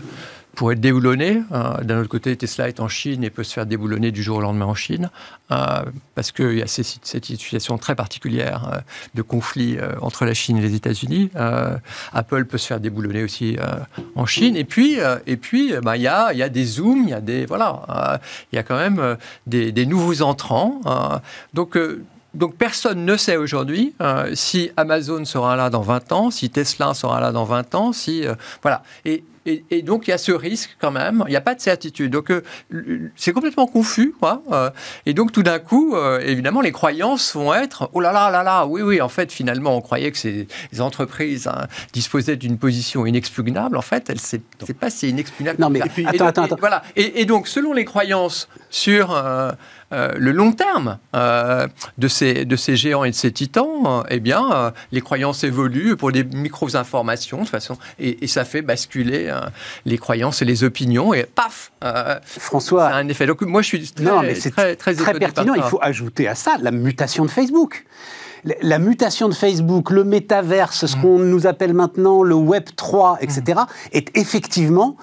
[0.56, 1.42] pour être déboulonné.
[1.52, 4.38] Euh, d'un autre côté, Tesla est en Chine et peut se faire déboulonner du jour
[4.38, 5.10] au lendemain en Chine,
[5.52, 5.84] euh,
[6.16, 8.78] parce qu'il y a cette situation très particulière euh,
[9.14, 11.30] de conflit entre la Chine et les États-Unis.
[12.14, 13.58] Apple peut se faire déboulonner aussi
[14.16, 14.56] en Chine.
[14.56, 17.22] Et puis, et puis, bah, il y a, y a des zooms, il y a
[17.22, 18.20] des voilà,
[18.52, 20.80] il y a quand même des, nouveaux entrants.
[21.54, 21.78] donc
[22.34, 23.94] donc personne ne sait aujourd'hui
[24.34, 28.24] si Amazon sera là dans 20 ans, si Tesla sera là dans 20 ans, si
[28.62, 28.84] voilà.
[29.04, 31.24] Et et, donc, il y a ce risque quand même.
[31.28, 32.12] Il n'y a pas de certitude.
[32.12, 32.42] Donc, euh,
[33.16, 34.14] c'est complètement confus.
[34.20, 34.42] Quoi.
[34.52, 34.72] Euh,
[35.06, 38.42] et donc, tout d'un coup, euh, évidemment, les croyances vont être oh là là là
[38.42, 40.48] là, oui, oui, en fait, finalement, on croyait que ces
[40.80, 43.78] entreprises hein, disposaient d'une position inexpugnable.
[43.78, 44.42] En fait, elle c'est
[44.80, 45.62] pas si inexpugnable.
[45.62, 46.58] Non, mais attends, attends, attends.
[46.60, 46.82] Voilà.
[46.96, 49.16] Et, donc, selon les croyances sur
[49.94, 51.68] euh, le long terme euh,
[51.98, 55.96] de, ces, de ces géants et de ces titans, euh, eh bien, les croyances évoluent
[55.96, 59.32] pour des micro-informations de façon, et, ça fait basculer
[59.86, 61.72] les croyances et les opinions, et paf
[62.26, 62.90] François.
[62.90, 63.26] Ça a un effet.
[63.28, 65.54] Donc moi, je suis très, non, mais c'est très, très, très pertinent.
[65.54, 67.86] Il faut ajouter à ça la mutation de Facebook
[68.62, 71.02] la mutation de Facebook, le métaverse, ce mm.
[71.02, 73.98] qu'on nous appelle maintenant le Web 3, etc., mm.
[73.98, 74.96] est effectivement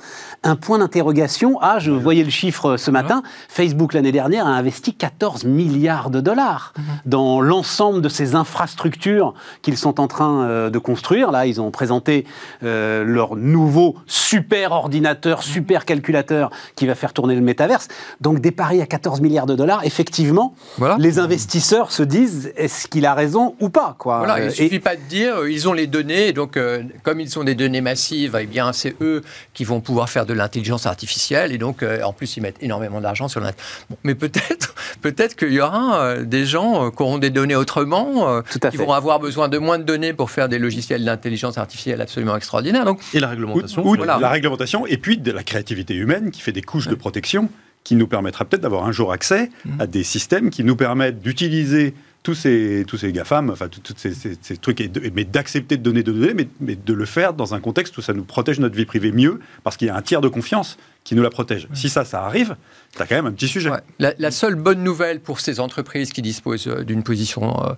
[0.45, 1.59] un point d'interrogation.
[1.61, 6.21] Ah, je voyais le chiffre ce matin, Facebook l'année dernière a investi 14 milliards de
[6.21, 6.83] dollars mm-hmm.
[7.07, 11.31] dans l'ensemble de ces infrastructures qu'ils sont en train euh, de construire.
[11.31, 12.27] Là, ils ont présenté
[12.65, 15.53] euh, leur nouveau super ordinateur, mm-hmm.
[15.53, 17.89] super calculateur qui va faire tourner le métaverse.
[18.21, 20.55] Donc des paris à 14 milliards de dollars, effectivement,
[20.99, 23.97] les investisseurs se disent, est-ce qu'il a raison ou pas.
[23.99, 24.19] Quoi.
[24.19, 26.83] Voilà, il ne euh, suffit pas de dire euh, ils ont les données, donc euh,
[27.03, 29.23] comme ils ont des données massives, eh bien c'est eux
[29.55, 33.29] qui vont pouvoir faire de l'intelligence artificielle, et donc en plus ils mettent énormément d'argent
[33.29, 33.61] sur l'internet.
[34.05, 38.93] mais peut-être peut-être qu'il y aura des gens qui auront des données autrement, qui vont
[38.93, 42.85] avoir besoin de moins de données pour faire des logiciels d'intelligence artificielle absolument extraordinaires.
[42.85, 43.87] Donc, et la réglementation.
[43.87, 47.49] Ou, la réglementation, et puis de la créativité humaine qui fait des couches de protection
[47.85, 49.81] qui nous permettra peut-être d'avoir un jour accès mmh.
[49.81, 54.13] à des systèmes qui nous permettent d'utiliser tous ces, tous ces GAFAM, enfin, tous ces,
[54.15, 57.55] ces, trucs, et mais d'accepter de donner de données, mais, mais, de le faire dans
[57.55, 60.03] un contexte où ça nous protège notre vie privée mieux, parce qu'il y a un
[60.03, 61.67] tiers de confiance qui nous la protège.
[61.73, 62.57] Si ça, ça arrive,
[62.95, 63.71] tu as quand même un petit sujet.
[63.99, 67.73] La, seule bonne nouvelle pour ces entreprises qui disposent euh, d'une position euh,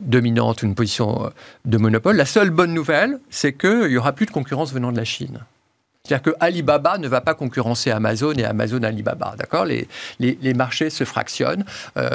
[0.00, 1.28] dominante ou une position euh,
[1.66, 4.96] de monopole, la seule bonne nouvelle, c'est qu'il n'y aura plus de concurrence venant de
[4.96, 5.40] la Chine.
[6.10, 9.64] C'est-à-dire que Alibaba ne va pas concurrencer Amazon et Amazon Alibaba, d'accord?
[9.64, 9.86] Les,
[10.18, 11.64] les, marchés se fractionnent.
[11.96, 12.08] Euh,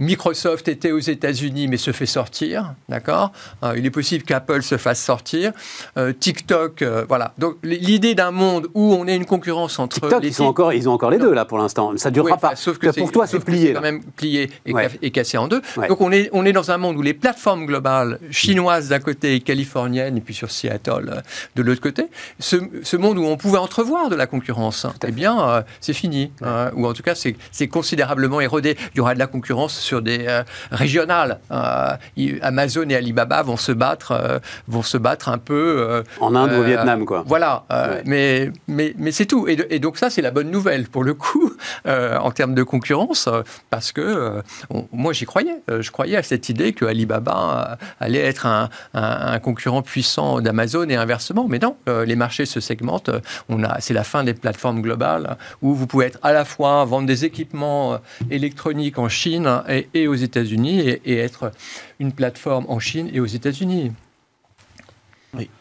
[0.00, 3.30] Microsoft était aux États-Unis mais se fait sortir, d'accord?
[3.62, 5.52] Euh, Il est possible qu'Apple se fasse sortir.
[5.96, 7.34] Euh, TikTok, voilà.
[7.38, 10.72] Donc l'idée d'un monde où on ait une concurrence entre TikTok, les ils sont encore,
[10.72, 11.96] ils ont encore les deux là pour l'instant.
[11.98, 12.56] Ça durera pas.
[12.56, 13.74] Sauf que pour toi, c'est plié.
[13.74, 14.50] quand même plié
[15.02, 15.62] et, cassé en deux.
[15.88, 19.36] Donc on est, on est dans un monde où les plateformes globales chinoises d'un côté
[19.36, 21.22] et californiennes et puis sur Seattle
[21.54, 22.06] de l'autre côté,
[22.40, 26.32] ce, ce monde où on pouvait entrevoir de la concurrence, eh bien, euh, c'est fini.
[26.42, 28.76] Hein, ou en tout cas, c'est considérablement érodé.
[28.94, 31.40] Il y aura de la concurrence sur des euh, régionales.
[31.50, 31.96] Euh,
[32.42, 36.02] Amazon et Alibaba vont se battre, vont se battre un peu.
[36.20, 37.24] en Inde ou au Vietnam, quoi.
[37.26, 37.64] Voilà.
[38.04, 39.46] Mais, mais, mais c'est tout.
[39.48, 41.52] Et, donc, ça, c'est la bonne nouvelle, pour le coup,
[41.86, 43.28] en termes de concurrence,
[43.70, 44.42] parce que
[44.92, 45.62] moi, j'y croyais.
[45.68, 50.96] Je croyais à cette idée que Alibaba allait être un, un concurrent puissant d'Amazon et
[50.96, 51.46] inversement.
[51.48, 53.10] Mais non, les marchés se segmentent
[53.80, 57.24] c'est la fin des plateformes globales où vous pouvez être à la fois vendre des
[57.24, 57.98] équipements euh,
[58.30, 59.62] électroniques en Chine
[59.94, 61.50] et, aux États-Unis et, être
[61.98, 63.92] une plateforme en Chine et aux États-Unis.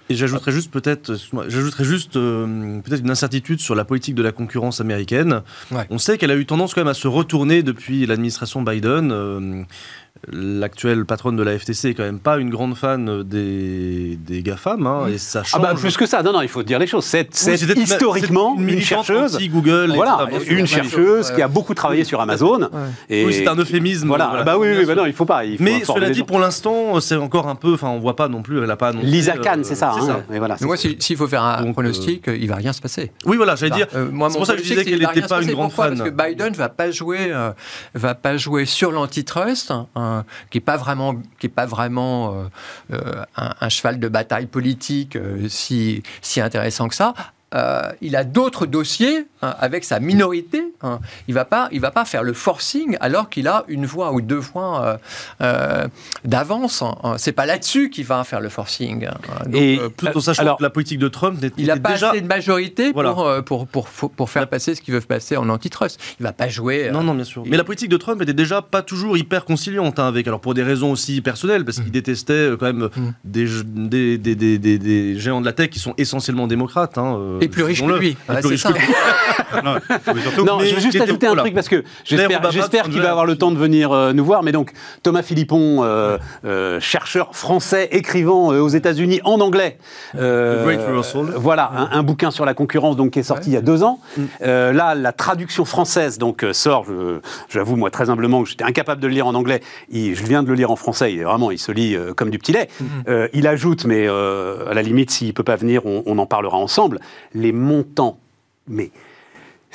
[0.10, 4.32] Et j'ajouterais juste peut-être, j'ajouterais juste euh, peut-être une incertitude sur la politique de la
[4.32, 5.42] concurrence américaine.
[5.90, 9.12] On sait qu'elle a eu tendance quand même à se retourner depuis l'administration Biden.
[9.12, 9.64] Euh,
[10.32, 14.86] l'actuelle patronne de la FTC est quand même pas une grande fan des, des GAFAM,
[14.88, 15.62] hein, et ça change.
[15.62, 17.06] Ah bah plus que ça, non, non, il faut dire les choses.
[17.06, 17.30] C'est
[17.76, 19.38] historiquement une, chercheuse.
[19.50, 19.92] Google.
[19.94, 22.70] Voilà, une chercheuse qui a beaucoup travaillé sur Amazon.
[23.10, 24.08] Et oui, c'est un euphémisme.
[24.08, 25.44] Voilà, bah oui, oui, bah non, il faut pas.
[25.60, 28.64] Mais cela dit, pour l'instant, c'est encore un peu, enfin, on voit pas non plus,
[28.64, 29.08] elle a pas annoncé.
[29.08, 29.92] Lisa Khan, c'est ça.
[29.92, 33.12] Hein, mais voilà, moi, s'il faut faire un pronostic, euh, il va rien se passer.
[33.26, 33.88] Oui, voilà, j'allais dire.
[33.96, 35.98] Euh, c'est pour ça que je disais qu'elle n'était pas une grande fan.
[35.98, 37.52] Parce que Biden va pas jouer, euh,
[37.94, 39.74] va pas jouer sur l'antitrust,
[40.50, 42.46] qui est pas vraiment, qui est pas vraiment
[43.38, 45.18] un, cheval de bataille politique
[45.50, 47.14] si si intéressant que ça.
[48.02, 51.00] il a d'autres dossiers Hein, avec sa minorité, hein.
[51.28, 54.22] il va pas, il va pas faire le forcing alors qu'il a une voix ou
[54.22, 54.98] deux voix euh,
[55.42, 55.88] euh,
[56.24, 56.82] d'avance.
[56.82, 57.16] Hein.
[57.18, 59.08] C'est pas là-dessus qu'il va faire le forcing.
[59.54, 61.92] Et euh, tout en sachant alors, que la politique de Trump n'est il a pas
[61.92, 66.00] assez de majorité pour, pour, pour, faire passer ce qui veut passer en antitrust.
[66.20, 66.90] Il va pas jouer.
[66.92, 67.44] Non, non, bien sûr.
[67.46, 70.64] Mais la politique de Trump était déjà pas toujours hyper conciliante avec, alors pour des
[70.64, 71.92] raisons aussi personnelles, parce qu'il mm.
[71.92, 73.14] détestait quand même mm.
[73.24, 76.98] des, des, des, des, géants de la tech qui sont essentiellement démocrates.
[77.42, 78.18] et plus riches que lui.
[78.28, 78.82] plus riches que lui.
[80.46, 83.52] non, je veux juste ajouter un truc parce que j'espère qu'il va avoir le temps
[83.52, 84.44] de venir euh, nous voir.
[84.44, 84.72] Mais donc,
[85.04, 89.78] Thomas Philippon, euh, euh, chercheur français, écrivant aux États-Unis en anglais.
[90.14, 94.00] voilà, un, bouquin sur la concurrence donc, qui est sorti il y a deux ans.
[94.18, 94.24] Mm.
[94.42, 96.86] là, la traduction française donc, sort,
[97.50, 99.62] j'avoue, moi, très humblement, que j'étais incapable de le lire en anglais.
[99.92, 101.14] je viens de le lire en français.
[101.14, 102.70] Il, vraiment, il se lit comme du petit lait.
[102.80, 102.86] Mm.
[103.34, 106.58] il ajoute, mais à la limite, s'il ne peut pas venir, on, on en parlera
[106.58, 107.00] ensemble,
[107.34, 108.20] les montants
[108.68, 108.92] mais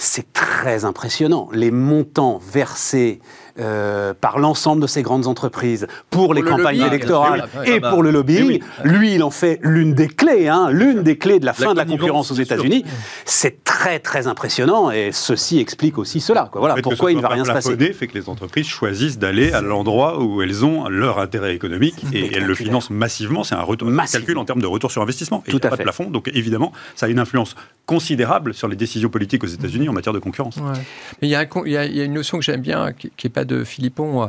[0.01, 1.49] c'est très impressionnant.
[1.53, 3.21] Les montants versés
[3.61, 7.75] euh, par l'ensemble de ces grandes entreprises pour les Pour le campagnes lobbying, électorales et
[7.77, 8.47] ah bah, pour le eh lobbying.
[8.47, 8.61] oui.
[8.85, 11.79] Lui, il en fait l'une des clés, hein, l'une des clés de la fin de
[11.79, 12.35] la concurrence aux.
[12.35, 12.85] États-Unis.
[13.25, 16.49] C'est très très impressionnant et ceci explique aussi cela.
[16.51, 16.61] Quoi.
[16.61, 17.69] Voilà Le pourquoi il ne va rien se pas passer.
[17.77, 21.97] plafonné fait que les entreprises choisissent d'aller à l'endroit où elles ont leur intérêt économique
[22.13, 23.45] et elles le financent massivement.
[23.45, 25.43] C'est un retour, calcul en termes de retour sur investissement.
[25.47, 25.83] Et Tout il n'y a à pas fait.
[25.83, 27.55] de plafond, donc évidemment, ça a une influence
[27.87, 30.57] considérable sur les décisions politiques aux États-Unis en matière de concurrence.
[30.57, 30.79] Ouais.
[31.21, 32.45] Mais il y, a un con- il y a- il y a une notion que
[32.45, 34.27] j'aime bien, qui n'est pas de Philippon, euh,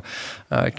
[0.53, 0.69] euh,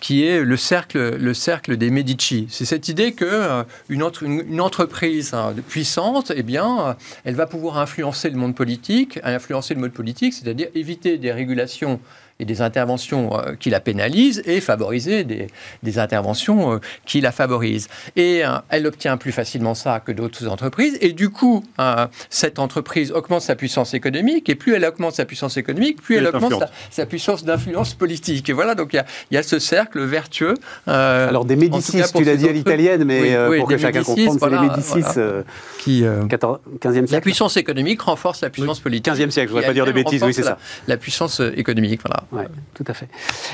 [0.00, 2.46] qui, est, le cercle, le cercle des Medici.
[2.48, 7.34] C'est cette idée que euh, une, entre- une- une entreprise hein, puissante, eh bien, elle
[7.34, 12.00] va pouvoir influencer le monde politique, influencer le mode politique, c'est-à-dire éviter des régulations
[12.42, 15.46] et des interventions euh, qui la pénalisent et favoriser des,
[15.84, 17.88] des interventions euh, qui la favorisent.
[18.16, 20.98] Et euh, elle obtient plus facilement ça que d'autres entreprises.
[21.00, 24.48] Et du coup, euh, cette entreprise augmente sa puissance économique.
[24.48, 28.48] Et plus elle augmente sa puissance économique, plus Elle augmente sa, puissance d'influence politique.
[28.50, 30.54] Et voilà, donc il y a, il y a ce cercle vertueux.
[30.88, 33.80] euh, Alors des Médicis, tu l'as dit à l'italienne, mais Oui, oui, pour que des
[33.82, 35.18] chacun Médicis, comprenne, c'est les Médicis, voilà.
[35.18, 35.42] euh,
[35.78, 37.22] qui, euh, 14 15e la siècle.
[37.22, 39.06] puissance économique renforce la puissance politique.
[39.14, 40.58] 15e siècle, je voudrais Et pas dire de bêtises, oui, c'est la- ça.
[40.88, 42.24] La puissance économique, voilà.
[42.32, 43.08] Ouais, tout à fait.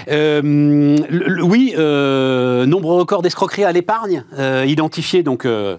[0.09, 0.41] Euh,
[1.11, 5.23] le- oui, euh, nombre record d'escroqueries à l'épargne euh, identifié.
[5.23, 5.77] Donc, euh,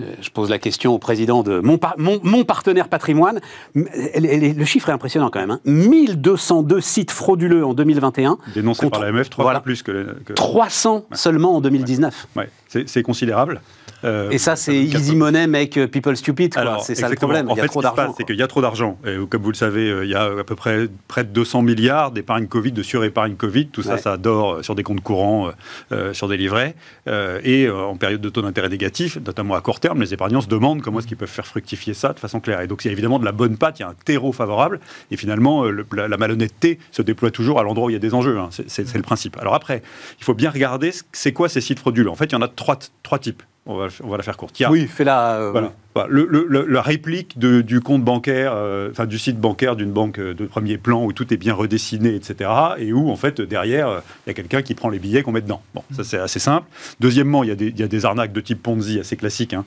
[0.00, 3.40] euh, je pose la question au président de mon, par- mon, mon partenaire patrimoine.
[3.74, 5.50] Le chiffre est impressionnant quand même.
[5.50, 5.60] hein.
[5.66, 9.58] 1202 sites frauduleux en 2021, Dénoncé Contre- par l'AMF trois voilà.
[9.58, 10.16] fois plus que...
[10.24, 12.26] que- 300 seulement en 2019.
[12.36, 12.48] Ouais,
[12.86, 13.60] c'est considérable.
[14.04, 16.54] Euh, Et ça, c'est easy money make people stupid.
[16.82, 17.48] C'est ça le problème.
[17.50, 18.08] En Il y a fait, trop ce qui se d'argent.
[18.12, 18.98] passe, c'est qu'il y a trop d'argent.
[19.06, 21.62] Et comme vous le savez, euh, il y a à peu près près de 200
[21.62, 23.66] milliards d'épargne Covid, de surépargne Covid.
[23.68, 24.00] Tout ça, Ouais.
[24.00, 25.50] ça dort euh, sur des comptes courants,
[25.92, 26.74] euh, sur des livrets.
[27.08, 30.48] Euh, et en période de taux d'intérêt négatif, notamment à court terme, les épargnants se
[30.48, 32.60] demandent comment est-ce qu'ils peuvent faire fructifier ça de façon claire.
[32.60, 34.32] Et donc, il y a évidemment de la bonne pâte, il y a un terreau
[34.32, 34.80] favorable.
[35.10, 38.00] Et finalement, le- la, la malhonnêteté se déploie toujours à l'endroit où il y a
[38.00, 38.38] des enjeux.
[38.38, 38.48] hein.
[38.50, 39.36] C'est le principe.
[39.38, 39.82] Alors après,
[40.18, 42.10] il faut bien regarder ce- c'est quoi ces sites frauduleux?
[42.10, 43.42] En fait, il y en a trois, trois types.
[43.70, 44.58] On va, on va la faire courte.
[44.58, 45.36] Il y a- Oui, fais-la.
[45.36, 45.72] euh, voilà.
[46.08, 50.34] Le, la réplique de- du compte bancaire, euh, enfin du site bancaire d'une banque euh,
[50.34, 52.50] de premier plan où tout est bien redessiné, etc.
[52.78, 55.40] Et où, en fait, derrière, il y a quelqu'un qui prend les billets qu'on met
[55.40, 55.62] dedans.
[55.74, 56.66] Bon, ça c'est assez simple.
[57.00, 59.54] Deuxièmement, il y, a des- il y a des arnaques de type Ponzi assez classiques.
[59.54, 59.64] hein.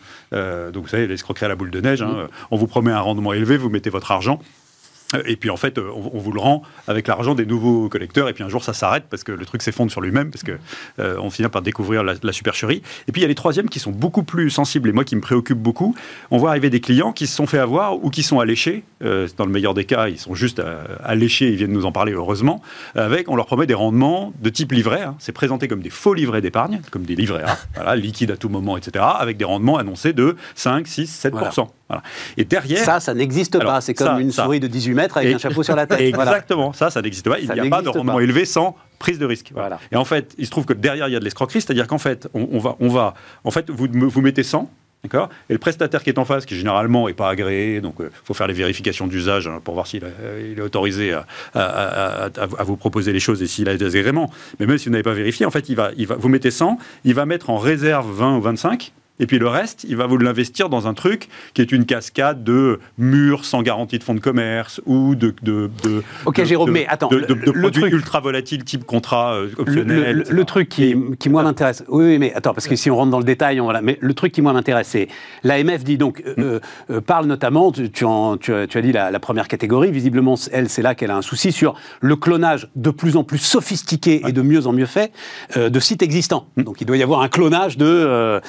[0.74, 2.02] Donc, vous savez, l'escroquerie à la boule de neige.
[2.02, 2.28] hein.
[2.52, 4.40] On vous promet un rendement élevé, vous mettez votre argent.
[5.26, 8.30] Et puis en fait, euh, on, vous le rend avec l'argent des nouveaux collecteurs.
[8.30, 10.54] Et puis un jour, ça s'arrête parce que le truc s'effondre sur lui-même, parce que
[11.00, 12.82] euh, on finit par découvrir la, supercherie.
[13.08, 15.16] Et puis il y a les troisièmes qui sont beaucoup plus sensibles et moi qui
[15.16, 15.96] me préoccupent beaucoup.
[16.32, 18.84] On voit arriver des clients qui se sont fait avoir ou qui sont alléchés.
[19.04, 20.62] Euh, dans le meilleur des cas, ils sont juste
[21.04, 21.50] alléchés.
[21.50, 22.62] Ils viennent nous en parler heureusement.
[22.96, 25.02] Avec, on leur promet des rendements de type livret.
[25.04, 25.16] hein.
[25.20, 27.44] C'est présenté comme des faux livrets d'épargne, comme des livrets
[27.96, 29.06] liquides à tout moment, etc.
[29.20, 31.52] Avec des rendements annoncés de 5, 6, 7 Voilà.
[31.96, 32.04] Voilà.
[32.38, 33.82] Et derrière, Ça, ça n'existe pas.
[33.82, 34.44] C'est comme ça, une ça.
[34.44, 36.00] souris de 18 mètres avec Et- un chapeau sur la tête.
[36.16, 36.32] Voilà.
[36.32, 37.40] Exactement, ça, ça n'existe pas.
[37.40, 38.22] Il n'y a pas de rendement pas.
[38.24, 39.52] élevé sans prise de risque.
[39.54, 39.80] Voilà.
[39.92, 41.98] Et en fait, il se trouve que derrière, il y a de l'escroquerie, c'est-à-dire qu'en
[41.98, 43.14] fait, on, on va, on va,
[43.44, 44.70] en fait, vous, vous mettez 100,
[45.04, 45.28] D'accord?
[45.50, 48.34] Et le prestataire qui est en face, qui généralement n'est pas agréé, donc il faut
[48.34, 50.02] faire les vérifications d'usage hein, pour voir s'il
[50.54, 52.30] il est autorisé à, à- à- à-
[52.60, 54.32] à vous proposer les choses et s'il a des agréments.
[54.62, 56.52] Mais même si vous n'avez pas vérifié, en fait, il va, il va, vous mettez
[56.52, 58.94] 100, il va mettre en réserve 20 ou 25.
[59.20, 62.44] Et puis le reste, il va vous l'investir dans un truc qui est une cascade
[62.44, 65.34] de murs sans garantie de fonds de commerce ou de.
[65.44, 69.36] de, de Ok, de- Jérôme, mais attends, De, le- produits truc- ultra volatiles type contrat
[69.36, 69.86] euh, optionnel.
[69.88, 70.36] le- le- etc.
[70.36, 73.12] le truc qui, qui moi m'intéresse, oui, oui, mais attends, parce que si on rentre
[73.12, 75.08] dans le détail, on, voilà, mais le truc qui moi m'intéresse, c'est
[75.44, 76.60] l'AMF dit donc euh,
[76.90, 79.92] euh, parle notamment, tu, tu en- tu as, tu as dit la, la première catégorie,
[79.92, 83.38] visiblement elle c'est là qu'elle a un souci sur le clonage de plus en plus
[83.38, 85.12] sophistiqué et de mieux en mieux fait
[85.56, 86.48] euh, de sites existants.
[86.58, 88.42] Donc il doit y avoir un clonage de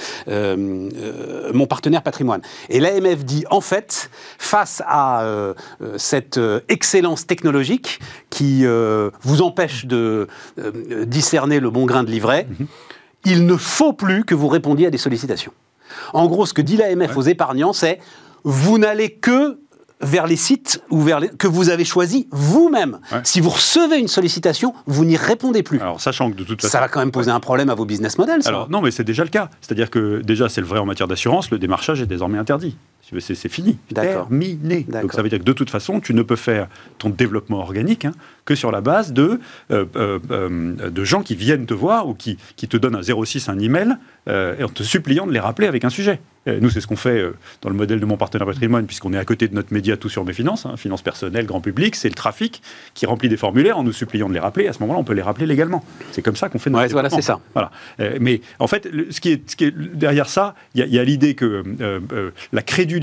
[0.57, 2.41] euh, euh, mon partenaire patrimoine.
[2.69, 5.55] Et l'AMF dit en fait face à euh,
[5.97, 8.01] cette excellence technologique
[8.31, 8.65] qui
[9.23, 10.29] vous empêche de
[11.07, 12.47] discerner le bon grain de livret,
[13.25, 15.53] il ne faut plus que vous répondiez à des sollicitations.
[16.13, 18.01] En gros, ce que dit l'AMF aux épargnants, c'est
[18.45, 19.59] vous n'allez que
[20.05, 22.99] vers les sites ou vers les- que vous avez choisis vous-même.
[23.13, 23.21] Ouais.
[23.25, 25.81] Si vous recevez une sollicitation, vous n'y répondez plus.
[25.81, 26.73] Alors, sachant que de toute façon.
[26.73, 28.43] ça va quand même poser un problème à vos business models.
[28.43, 28.51] Ça.
[28.51, 29.51] Alors non, mais c'est déjà le cas.
[29.61, 32.77] C'est-à-dire que déjà, c'est le vrai en matière d'assurance, le démarchage est désormais interdit.
[33.21, 33.79] C'est fini.
[33.91, 34.29] D'accord.
[34.29, 34.87] Terminé.
[35.03, 38.05] Donc ça veut dire que de toute façon, tu ne peux faire ton développement organique
[38.07, 38.13] hein,
[38.45, 39.41] que sur la base de,
[39.71, 43.03] euh, euh, euh, de gens qui viennent te voir ou qui, qui te donnent un
[43.03, 43.97] 06, un email,
[44.29, 46.21] euh, en te suppliant de les rappeler avec un sujet.
[46.47, 47.25] Nous, c'est ce qu'on fait
[47.63, 50.11] dans le modèle de mon partenaire patrimoine, puisqu'on est à côté de notre média Tout
[50.11, 52.61] sur mes finances, hein, finances personnelles, grand public, c'est le trafic
[52.93, 54.69] qui remplit des formulaires en nous suppliant de les rappeler.
[54.69, 55.83] À ce moment-là, on peut les rappeler légalement.
[56.13, 57.41] C'est comme ça qu'on fait notre Ouais, voilà, c'est ça.
[57.55, 57.71] Voilà.
[58.21, 61.01] Mais en fait, le- ce, qui est, ce qui est derrière ça, il y a,
[61.01, 61.63] a l'idée que
[62.53, 62.94] la crédulité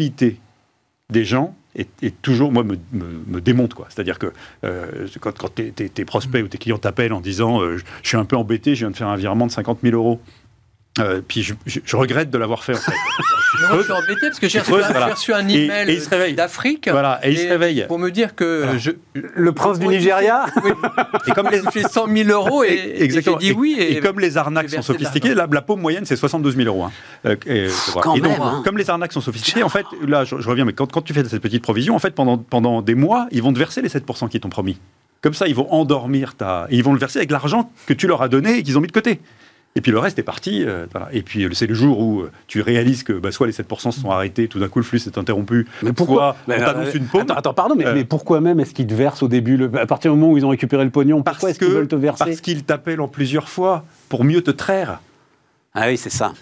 [1.10, 3.74] des gens est, est toujours, moi, me, me- me démonte.
[3.74, 3.88] quoi.
[3.89, 4.32] C'est-à-dire que
[4.64, 8.18] euh, quand, quand tes, prospects ou tes clients t'appellent en disant euh, je, je suis
[8.18, 10.20] un peu embêté, je viens de faire un virement de 50 000 euros.
[11.00, 12.92] Euh, puis je, je- je regrette de l'avoir fait en fait.
[13.62, 15.06] Non, je suis embêté parce que j'ai reçu, un- voilà.
[15.08, 15.89] j'ai reçu un Et- email
[16.30, 16.88] et d'Afrique.
[16.89, 17.86] Voilà, et il se réveille.
[17.88, 18.78] Pour me dire que Voilà.
[18.78, 20.72] je, Le prince du Nigeria oui,
[21.28, 23.76] Et comme les, j'ai 100 000 euros et, et j'ai dit oui.
[23.80, 26.84] Et, comme les arnaques sont sophistiquées, la, la paume moyenne c'est 72 000 euros.
[26.86, 26.92] hein.
[27.26, 28.02] Euh, et, voilà.
[28.04, 28.62] Quand Et donc, même, hein.
[28.66, 31.14] comme les arnaques sont sophistiquées, en fait, là je, je reviens, mais quand, quand tu
[31.14, 33.89] fais cette petite provision, en fait, pendant, pendant des mois, ils vont te verser les
[33.89, 34.78] 7% qui t'ont promis.
[35.22, 36.66] Comme ça, ils vont endormir ta.
[36.72, 38.82] et ils vont le verser avec l'argent que tu leur as donné et qu'ils ont
[38.82, 39.20] mis de côté.
[39.76, 40.63] Et puis le reste est parti.
[40.65, 41.07] euh, voilà.
[41.13, 43.91] Et puis euh, c'est le jour où euh, tu réalises que bah, soit les 7%
[43.91, 46.93] se sont arrêtés, tout d'un coup le flux s'est interrompu, Mais pourquoi soit on t'annonce
[46.93, 47.22] une paume.
[47.22, 49.72] Attends, attends, pardon, mais, Euh, mais pourquoi même est-ce qu'ils te versent au début le-
[49.80, 51.95] À partir du moment où ils ont récupéré le pognon, pourquoi est-ce qu'ils veulent te
[51.95, 52.26] verser?
[52.26, 54.99] parce qu'ils t'appellent en plusieurs fois pour mieux te traire.
[55.74, 56.34] Ah oui, c'est ça.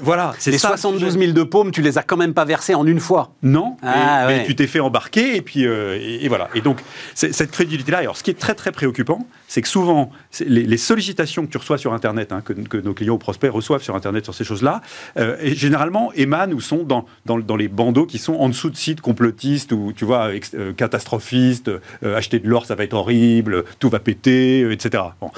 [0.00, 1.26] Voilà, c'est Les ça, le 72 sujet.
[1.26, 3.32] 000 de paume, tu les as quand même pas versés en une fois.
[3.42, 6.48] Non, Ah, et- mais tu t'es fait embarquer et puis euh, et, et voilà.
[6.54, 6.78] Et donc
[7.14, 7.98] cette crédibilité-là.
[7.98, 10.10] Alors ce qui est très très préoccupant, c'est que souvent
[10.40, 13.50] les, les sollicitations que tu reçois sur Internet, hein, que, que nos clients ou prospects
[13.50, 14.82] reçoivent sur Internet sur ces choses-là,
[15.18, 18.70] euh, et généralement émanent ou sont dans, dans, dans les bandeaux qui sont en dessous
[18.70, 21.70] de sites complotistes ou tu vois ex- euh, catastrophistes,
[22.02, 25.02] acheter de l'or ça va être horrible, tout va péter, etc.
[25.20, 25.30] Bon.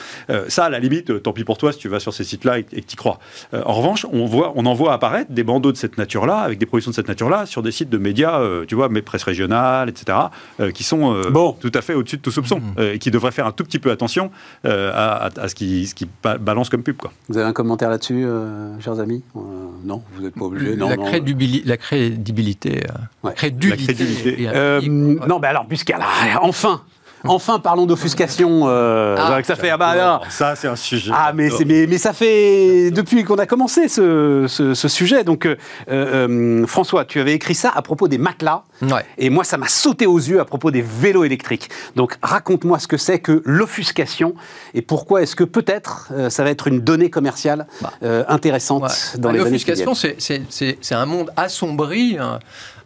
[0.49, 2.63] Ça à la limite, tant pis pour toi si tu vas sur ces sites-là et,
[2.65, 3.19] que tu y crois.
[3.53, 6.65] En revanche, on voit, on en voit apparaître des bandeaux de cette nature-là, avec des
[6.65, 9.91] productions de cette nature-là, sur des sites de médias, euh, tu vois, mais presse régionale,
[9.91, 10.17] etc.,
[10.61, 11.53] euh, qui sont euh, Bon.
[11.61, 13.79] tout à fait au-dessus de tout soupçon, euh, et qui devraient faire un tout petit
[13.79, 14.31] peu attention
[14.65, 17.13] euh, à, à- à ce qui, ce qui ba- balance comme pub, quoi.
[17.29, 19.23] Vous avez un commentaire là-dessus, euh, chers amis?
[19.37, 19.41] Euh,
[19.85, 20.77] Non, vous n'êtes pas obligés.
[20.77, 22.83] Non, la, la crédibilité.
[22.89, 23.35] euh, Ouais.
[23.35, 23.77] crédulité.
[23.87, 24.43] La crédibilité.
[24.43, 25.27] et Euh, pic, ouais.
[25.29, 26.41] Non, mais alors, puisqu'elle a.
[26.43, 26.81] Enfin
[27.29, 28.63] Enfin, parlons d'offuscation.
[28.67, 29.71] euh, Ah, ça fait.
[29.71, 31.11] Ah bah alors, Ça, c'est un sujet.
[31.15, 35.25] Ah, mais, c'est- mais, mais ça fait depuis qu'on a commencé ce, ce- ce sujet.
[35.25, 35.57] Donc, euh,
[35.91, 38.63] euh, François, tu avais écrit ça à propos des matelas.
[38.83, 39.05] Ouais.
[39.19, 41.69] Et moi, ça m'a sauté aux yeux à propos des vélos électriques.
[41.97, 44.35] Donc, raconte-moi ce que c'est que l'offuscation
[44.75, 47.67] et pourquoi est-ce que peut-être euh, ça va être une donnée commerciale
[48.03, 49.19] euh, intéressante Ouais.
[49.21, 50.15] dans les années qui L'offuscation, viennent.
[50.19, 52.39] c'est- c'est c'est- c'est un monde assombri hein,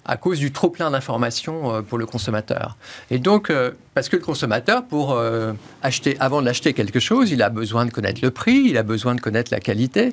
[0.05, 2.77] à cause du trop-plein d'informations euh, pour le consommateur.
[3.11, 7.43] Et donc, euh, parce que le consommateur, pour euh, acheter, avant d'acheter quelque chose, il
[7.43, 10.13] a besoin de connaître le prix, il a besoin de connaître la qualité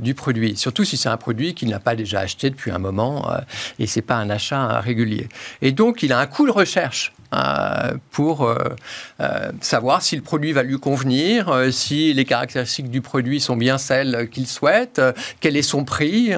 [0.00, 0.56] du produit.
[0.56, 3.30] Surtout si c'est un produit qu'il n'a pas déjà acheté depuis un moment
[3.78, 5.28] et c'est pas un achat régulier.
[5.62, 7.12] Et donc, il a un coût de recherche
[8.10, 8.52] pour
[9.60, 14.28] savoir si le produit va lui convenir, si les caractéristiques du produit sont bien celles
[14.30, 15.00] qu'il souhaite,
[15.40, 16.32] quel est son prix.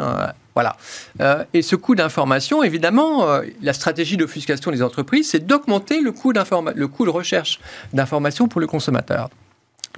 [0.59, 0.77] Voilà.
[1.21, 6.11] Euh, et ce coût d'information, évidemment, euh, la stratégie d'offuscation des entreprises, c'est d'augmenter le
[6.11, 7.61] coût de recherche
[7.93, 9.31] d'information pour le consommateur.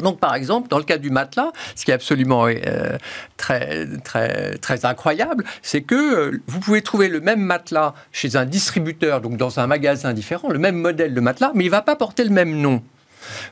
[0.00, 2.98] Donc, par exemple, dans le cas du matelas, ce qui est absolument euh,
[3.38, 9.61] très, incroyable, c'est que vous pouvez trouver le même matelas chez un distributeur, donc dans
[9.61, 12.30] un magasin différent, le même modèle de matelas, mais il ne va pas porter le
[12.30, 12.82] même nom.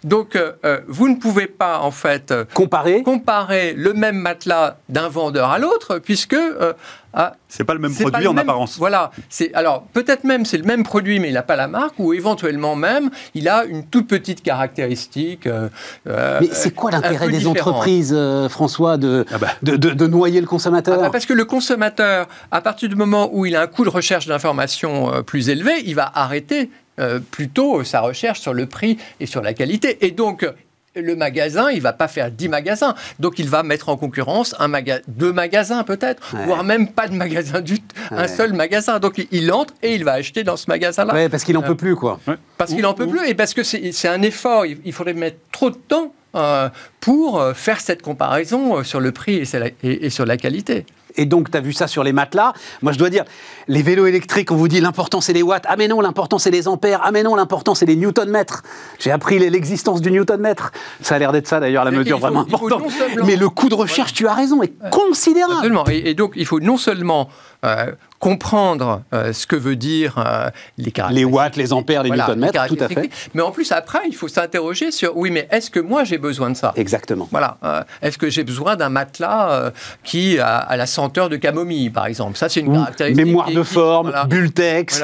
[0.05, 4.77] Donc, euh, euh, vous ne pouvez pas, en fait, euh, Comparé comparer le même matelas
[4.89, 6.73] d'un vendeur à l'autre, puisque euh,
[7.15, 8.77] ah, C'est pas le même produit le en même- apparence.
[8.79, 9.11] Voilà.
[9.31, 12.13] C'est alors peut-être même c'est le même produit, mais il n'a pas la marque, ou
[12.13, 15.47] éventuellement même il a une toute petite caractéristique.
[15.47, 15.69] euh,
[16.07, 17.59] Mais c'est quoi l'intérêt des différente.
[17.59, 19.49] entreprises, euh, François, de, Ah bah.
[19.63, 22.95] de, de- de noyer le consommateur Ah bah, parce que le consommateur, à partir du
[22.95, 26.71] moment où il a un coût de recherche d'information euh, plus élevé, il va arrêter
[26.99, 29.99] euh, plutôt sa recherche sur le prix et sur la qualité.
[30.07, 30.53] Et donc, euh,
[30.97, 32.95] le magasin, il va pas faire 10 magasins.
[33.21, 36.45] Donc, il va mettre en concurrence un maga deux magasins peut-être, Ouais.
[36.47, 37.77] voire même pas de magasin du
[38.11, 38.29] un Ouais.
[38.29, 38.99] seul magasin.
[38.99, 41.15] Donc, il- entre et il va acheter dans ce magasin-là.
[41.15, 42.19] Ouais, parce qu'il en peut plus, quoi.
[42.57, 44.67] Parce qu'il en peut plus et parce que c'est un effort.
[44.67, 46.69] Il, il faudrait mettre trop de temps euh,
[47.01, 50.27] pour euh, faire cette comparaison euh, sur le prix et, sur la- et- et sur
[50.27, 50.85] la qualité.
[51.19, 52.53] Et donc, tu as vu ça sur les matelas.
[52.81, 53.25] Moi, je dois dire,
[53.67, 55.65] les vélos électriques, on vous dit l'important c'est les watts.
[55.69, 57.01] Ah, mais non, l'important c'est les ampères.
[57.05, 58.63] Ah, mais non, l'important c'est les newton-mètres.
[58.99, 60.71] J'ai appris l'existence du newton-mètre.
[61.03, 62.85] Ça a l'air d'être ça, d'ailleurs, la mesure faut- vraiment importante.
[63.25, 65.55] Mais le coût de recherche, tu as raison, est considérable.
[65.57, 65.85] Absolument.
[65.89, 67.29] Et, et donc, il faut non seulement
[67.65, 72.27] euh, comprendre euh, ce que veut dire euh, les Les watts, les ampères, les Voilà,
[72.29, 73.11] newton-mètres, tout à fait.
[73.35, 76.51] Mais en plus, après, il faut s'interroger sur oui, mais est-ce que moi j'ai besoin
[76.51, 76.73] de ça?
[76.77, 77.29] Exactement.
[77.31, 77.59] Voilà.
[77.65, 79.73] euh, Est-ce que j'ai besoin d'un matelas
[80.05, 82.37] qui a, a la senteur de camomille, par exemple?
[82.37, 83.25] Ça, c'est une Ou caractéristique.
[83.27, 84.27] mémoire de forme, voilà.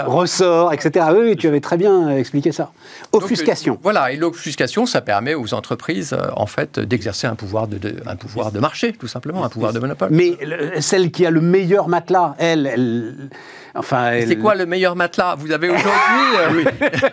[0.06, 1.06] ressort, etc.
[1.16, 2.70] Oui, tu avais très bien expliqué ça.
[3.12, 3.78] Offuscation.
[3.82, 8.16] voilà, et l'offuscation, ça permet aux entreprises, en fait, d'exercer un pouvoir de, de- un
[8.16, 10.08] pouvoir de marché, tout simplement, un pouvoir de monopole.
[10.10, 13.14] Mais le- celle qui a le meilleur matelas, elle, elle
[13.74, 15.34] enfin, elle- C'est quoi le meilleur matelas?
[15.38, 16.64] Vous avez aujourd'hui.
[16.84, 17.08] euh,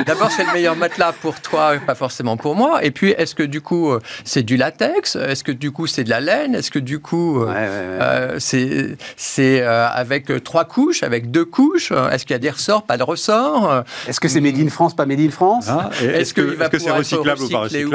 [0.06, 2.84] D'abord, c'est le meilleur matelas pour toi, pas forcément pour moi.
[2.84, 5.16] Et puis, est-ce que du coup, euh, c'est du latex?
[5.16, 6.54] Est-ce que du coup, c'est de la laine?
[6.54, 7.68] Est-ce que du coup, euh, Ouais, ouais, ouais.
[7.68, 11.92] euh, c'est c'est euh, avec trois couches, avec deux couches?
[11.92, 13.84] Est-ce qu'il y a des ressorts, pas de ressorts?
[14.06, 15.68] Est-ce que c'est Made in France, pas Made in France?
[16.02, 17.90] Et Est-ce que c'est recyclable ou pas ou Est-ce que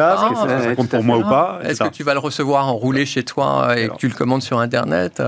[0.50, 1.60] ça, ça compte pour moi ou pas?
[1.64, 3.96] Est-ce que tu vas le recevoir enroulé chez toi et Alors.
[3.96, 5.22] que tu le commandes sur Internet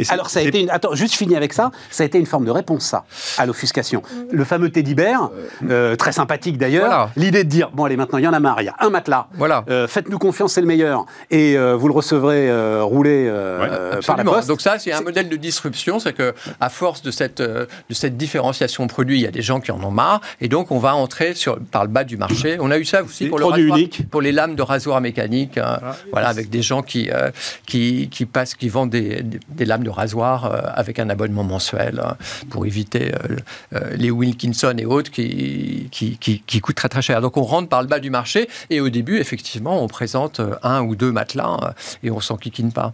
[0.00, 0.70] Euh, Alors ça a été une...
[0.70, 1.70] Attends, juste je finis avec ça.
[1.90, 3.04] Ça a été une forme de réponse, ça,
[3.38, 4.02] à l'offuscation.
[4.30, 5.30] Le fameux teddy bear,
[5.68, 6.86] euh, très sympathique d'ailleurs.
[6.86, 7.10] Voilà.
[7.16, 8.90] L'idée de dire, bon allez, maintenant, il y en a marre, il y a un
[8.90, 9.26] matelas.
[9.34, 9.64] Voilà.
[9.68, 11.06] Euh, Faites-nous confiance, c'est le meilleur.
[11.30, 14.32] Et euh, vous le recevrez euh, roulé euh, Ouais, euh, par la Absolument.
[14.32, 14.48] poste.
[14.48, 17.94] Donc ça, c'est un modèle de disruption, c'est que à force de cette euh, de
[17.94, 20.78] cette différenciation produit, il y a des gens qui en ont marre, et donc on
[20.78, 22.56] va entrer sur par le bas du marché.
[22.60, 24.10] On a eu ça aussi pour le produits rasoir- uniques.
[24.10, 25.78] pour les lames de rasoir mécanique, hein.
[26.12, 27.30] voilà, avec des gens qui euh,
[27.66, 31.44] qui qui passent, qui vendent des, des- des lames de rasoir euh, avec un abonnement
[31.44, 32.16] mensuel hein,
[32.50, 33.36] pour éviter euh,
[33.74, 37.20] euh, les Wilkinson et autres qui, qui qui qui coûtent très très cher.
[37.20, 40.54] Donc on rentre par le bas du marché, et au début, effectivement, on présente euh,
[40.62, 41.70] un ou deux matelas euh,
[42.02, 42.36] et on s'en
[42.74, 42.92] pas.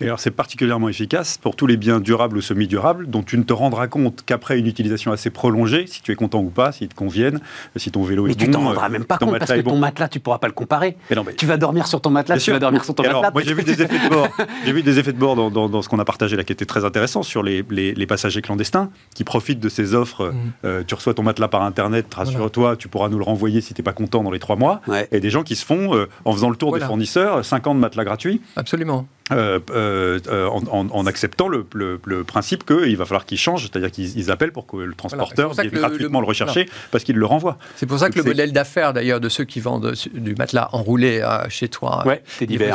[0.00, 3.42] Et alors, c'est particulièrement efficace pour tous les biens durables ou semi-durables dont tu ne
[3.42, 6.88] te rendras compte qu'après une utilisation assez prolongée, si tu es content ou pas, s'ils
[6.88, 7.40] te conviennent,
[7.76, 9.60] si ton vélo Mais est tu bon, t'en euh, rendras même pas compte parce que
[9.60, 9.70] bon.
[9.72, 10.96] ton matelas, tu pourras pas le comparer.
[11.10, 12.52] Mais non, mais- Tu vas dormir sur ton matelas, Bien tu sûr.
[12.54, 13.32] vas dormir sur ton alors, matelas.
[13.32, 14.28] moi, j'ai vu des effets de bord.
[14.64, 16.52] J'ai vu des effets de bord dans, dans- dans ce qu'on a partagé là, qui
[16.52, 20.26] étaient très intéressants sur les, les- les passagers clandestins qui profitent de ces offres.
[20.32, 20.34] Mm.
[20.64, 23.82] Euh, tu reçois ton matelas par internet, rassure-toi, tu pourras nous le renvoyer si t'es
[23.82, 24.80] pas content dans les trois mois.
[24.86, 25.08] Ouais.
[25.12, 26.84] Et des gens qui se font, euh, en faisant le tour Voilà.
[26.84, 28.40] des fournisseurs, 50 matelas gratuits.
[28.56, 29.06] Absolument.
[29.32, 33.38] Euh, euh, euh, en, en- en acceptant le, le- le principe qu'il va falloir qu'ils
[33.38, 36.28] changent, c'est-à-dire qu'ils ils appellent pour que le transporteur que vienne le- gratuitement le- le,
[36.28, 37.58] rechercher parce qu'il le renvoie.
[37.76, 41.22] C'est pour ça que le modèle d'affaires, d'ailleurs, de ceux qui vendent du matelas enroulé
[41.48, 42.22] chez toi, Ouais,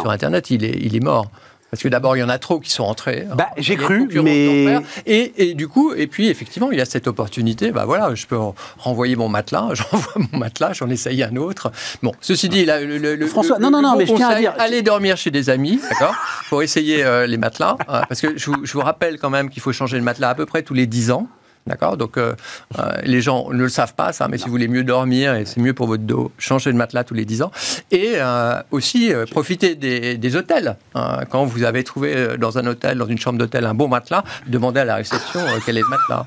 [0.01, 1.30] sur Internet, il est, il est mort.
[1.74, 3.26] Parce que d'abord, il y en a trop qui sont entrés.
[3.36, 4.78] Bah, j'ai cru, mais-.
[5.07, 7.71] Et, et du coup, et puis effectivement, il y a cette opportunité.
[7.71, 11.71] Bah voilà, je peux en- renvoyer mon matelas, j'envoie mon matelas, j'en essaye un autre.
[12.03, 14.39] Bon, ceci dit, là, le, le- François, le- non, non, non, mais je tiens à
[14.39, 16.13] dire- allez dormir chez des amis, d'accord,
[16.49, 19.49] pour essayer euh, les matelas, hein, parce que je vous, je vous rappelle quand même
[19.49, 21.28] qu'il faut changer le matelas à peu près tous les 10 ans.
[21.66, 22.34] D'accord Donc, euh,
[22.78, 25.45] euh, les gens ne le savent pas, ça, mais si vous voulez mieux dormir et
[25.45, 27.51] c'est mieux pour votre dos, changez de matelas tous les 10 ans.
[27.89, 30.76] Et euh, aussi, euh, profitez des, des hôtels.
[30.95, 31.22] hein.
[31.30, 34.82] quand vous avez trouvé dans un hôtel, dans une chambre d'hôtel, un bon matelas, demandez
[34.82, 36.26] à la réception euh, quel est le matelas.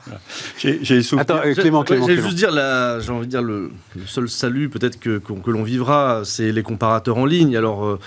[0.58, 2.28] J'ai j'ai souvenir- Attends, euh, Clément, Clément, J'allais Clément.
[2.30, 5.50] juste dire, la- j'ai envie de dire, le, le seul salut peut-être que, qu'on- que
[5.50, 7.56] l'on vivra, c'est les comparateurs en ligne.
[7.58, 7.98] Alors, euh,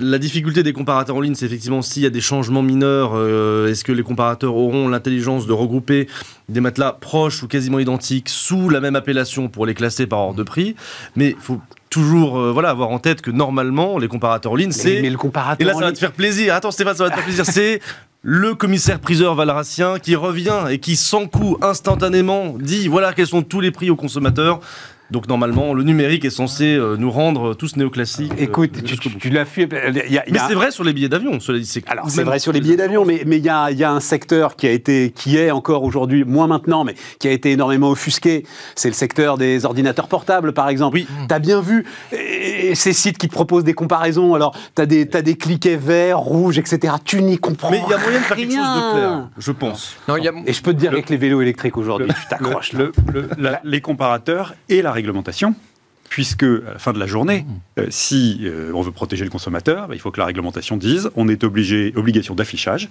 [0.00, 3.68] la difficulté des comparateurs en ligne, c'est effectivement s'il y a des changements mineurs, euh,
[3.70, 6.08] est-ce que les comparateurs auront l'intelligence de regrouper
[6.56, 10.36] des matelas proches ou quasiment identiques sous la même appellation pour les classer par ordre
[10.36, 10.74] de prix
[11.14, 14.72] Mais il faut toujours euh, voilà, avoir en tête que normalement, les comparateurs en ligne,
[14.72, 15.02] c'est...
[15.02, 15.60] mais le comparateur.
[15.60, 16.54] Et là, ça va te faire plaisir.
[16.54, 17.44] Attends, Stéphane, ça va te faire plaisir.
[17.44, 17.80] C'est
[18.22, 23.42] le commissaire priseur valracien qui revient et qui, sans coup, instantanément, dit voilà quels sont
[23.42, 24.60] tous les prix aux consommateurs.
[25.10, 28.32] Donc, normalement, le numérique est censé euh, nous rendre tous néoclassiques.
[28.32, 28.72] euh, Écoute,
[29.20, 29.68] tu, l'as fait.
[30.08, 31.66] y a- Mais c'est vrai sur les billets d'avion, cela dit.
[31.66, 33.84] c'est- Alors c'est vrai sur les billets d'avion, mais mais il y a, il y
[33.84, 37.30] a un secteur qui a été, qui est encore aujourd'hui, moins maintenant, mais qui a
[37.30, 38.44] été énormément offusqué.
[38.74, 40.96] C'est le secteur des ordinateurs portables, par exemple.
[40.96, 41.06] Oui.
[41.28, 44.34] T'as bien vu et- et ces sites qui te proposent des comparaisons.
[44.34, 46.94] Alors t'as des t'as des cliquets verts, rouges, etc.
[47.04, 48.92] Tu n'y comprends Mais il y a moyen de faire quelque chose de rien.
[48.94, 49.96] clair, je pense.
[50.08, 52.08] Non, il y a- Et je peux te dire Le- avec les vélos électriques aujourd'hui,
[52.08, 52.72] le- tu t'accroches.
[52.72, 52.78] là.
[52.80, 55.54] le- le- la- les comparateurs et la réglementation.
[56.08, 57.44] Puisque, à la fin de la journée,
[57.78, 61.10] euh, si euh, on veut protéger le consommateur, bah, il faut que la réglementation dise
[61.16, 62.88] on est obligé, obligation d'affichage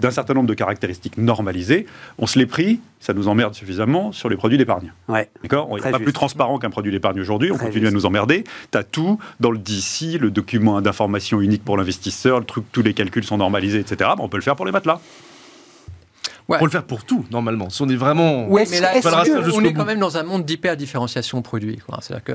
[0.00, 1.86] d'un certain nombre de caractéristiques normalisées.
[2.18, 4.92] On se les pris, ça nous emmerde suffisamment sur les produits d'épargne.
[5.08, 5.30] Ouais.
[5.42, 5.68] D'accord?
[5.70, 7.92] On n'est pas plus transparent qu'un produit d'épargne aujourd'hui, on Très continue juste.
[7.92, 8.44] à nous emmerder.
[8.70, 12.82] Tu as tout dans le DC, le document d'information unique pour l'investisseur, le truc, tous
[12.82, 13.96] les calculs sont normalisés, etc.
[14.00, 15.00] Bah, on peut le faire pour les matelas.
[16.52, 16.58] Ouais.
[16.58, 17.70] On peut le faire pour tout, normalement.
[17.70, 18.46] Si on est vraiment.
[18.48, 19.78] Oui, mais là, est-ce on est- que- on jusqu'au est bout.
[19.80, 21.78] quand même dans un monde d'hyper-différenciation produit.
[21.78, 21.98] quoi.
[22.00, 22.34] C'est-à-dire que,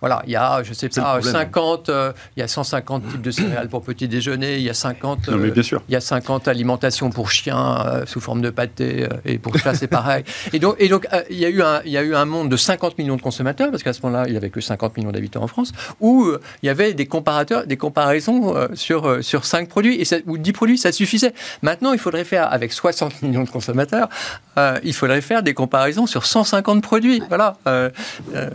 [0.00, 1.32] voilà, il y a, je sais pas, problème.
[1.32, 4.74] 50, euh, il y a 150 types de céréales pour petit déjeuner, il y a
[4.74, 5.82] 50, Non, mais euh, bien sûr.
[5.88, 9.56] il y a 50 alimentations pour chiens euh, sous forme de pâté, euh, et pour
[9.58, 10.24] chat, c'est pareil.
[10.52, 12.24] Et donc, et donc euh, il, y a eu un, il y a eu un
[12.24, 14.96] monde de 50 millions de consommateurs, parce qu'à ce moment-là, il n'y avait que 50
[14.96, 19.06] millions d'habitants en France, où euh, il y avait des comparateurs, des comparaisons euh, sur,
[19.08, 21.32] euh, sur 5 produits, et ça- ou 10 produits, ça suffisait.
[21.62, 24.08] Maintenant, il faudrait faire, avec 60 millions de consommateurs,
[24.56, 27.22] euh, il faudrait faire des comparaisons sur 150 produits.
[27.28, 27.56] Voilà.
[27.66, 27.90] Euh,
[28.34, 28.50] euh,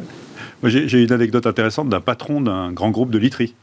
[0.64, 3.56] j'ai une anecdote intéressante d'un patron d'un grand groupe de literie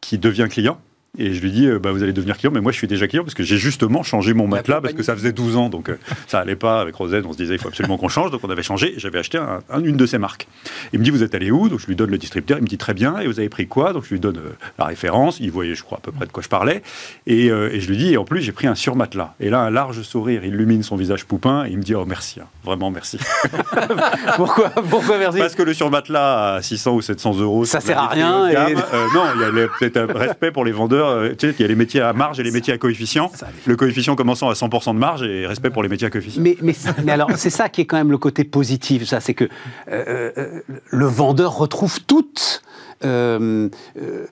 [0.00, 0.78] qui devient client
[1.18, 3.06] Et je lui dis, euh, bah, vous allez devenir client, mais moi je suis déjà
[3.06, 5.68] client parce que j'ai justement changé mon La matelas parce que ça faisait 12 ans,
[5.68, 5.96] donc euh,
[6.26, 7.24] ça allait pas avec Rosette.
[7.26, 8.94] On se disait, il faut absolument qu'on change, donc on avait changé.
[8.96, 10.48] J'avais acheté un- un- une de ces marques.
[10.92, 11.68] Il me dit, vous êtes allé où?
[11.68, 12.58] Donc je lui donne le distributeur.
[12.58, 13.18] Il me dit très bien.
[13.18, 13.92] Et vous avez pris quoi?
[13.92, 15.38] Donc je lui donne euh, la référence.
[15.40, 16.82] Il voyait, je crois, à peu près de quoi je parlais.
[17.26, 19.34] Et, euh, et je lui dis, et en plus j'ai pris un surmatelas.
[19.40, 21.64] Et là, un large sourire illumine son visage poupin.
[21.66, 22.46] Et il me dit, oh merci, hein.
[22.64, 23.18] vraiment merci.
[24.36, 25.38] Pourquoi, pourquoi merci?
[25.38, 28.74] Parce que le surmatelas à 600 ou 700 euros, Ça sert à rien gamme, et-
[28.76, 31.03] euh, non, il y a peut-être un respect pour les vendeurs.
[31.04, 33.30] Euh, tu sais, il y a les métiers à marge et les métiers à coefficient.
[33.66, 36.42] Le coefficient commençant à 100% de marge et respect pour les métiers à coefficient.
[36.42, 36.74] Mais, mais,
[37.04, 39.44] mais alors, c'est ça qui est quand même le côté positif, ça, c'est que
[39.90, 42.62] euh, euh, le vendeur retrouve toute,
[43.04, 43.68] euh,
[44.00, 44.26] euh,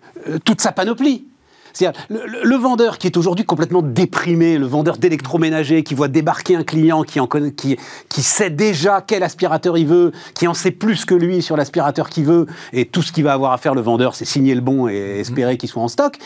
[0.44, 1.26] toute sa panoplie.
[1.72, 6.64] C'est-à-dire, le, vendeur qui est aujourd'hui complètement déprimé, le vendeur d'électroménager qui voit débarquer un
[6.64, 7.76] client qui, en connaît, qui,
[8.08, 12.10] qui sait déjà quel aspirateur il veut, qui en sait plus que lui sur l'aspirateur
[12.10, 14.60] qu'il veut, et tout ce qu'il va avoir à faire le vendeur, c'est signer le
[14.60, 16.18] bon et espérer qu'il soit en stock.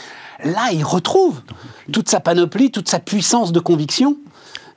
[0.45, 1.41] Là, il retrouve
[1.93, 4.17] toute sa panoplie, toute sa puissance de conviction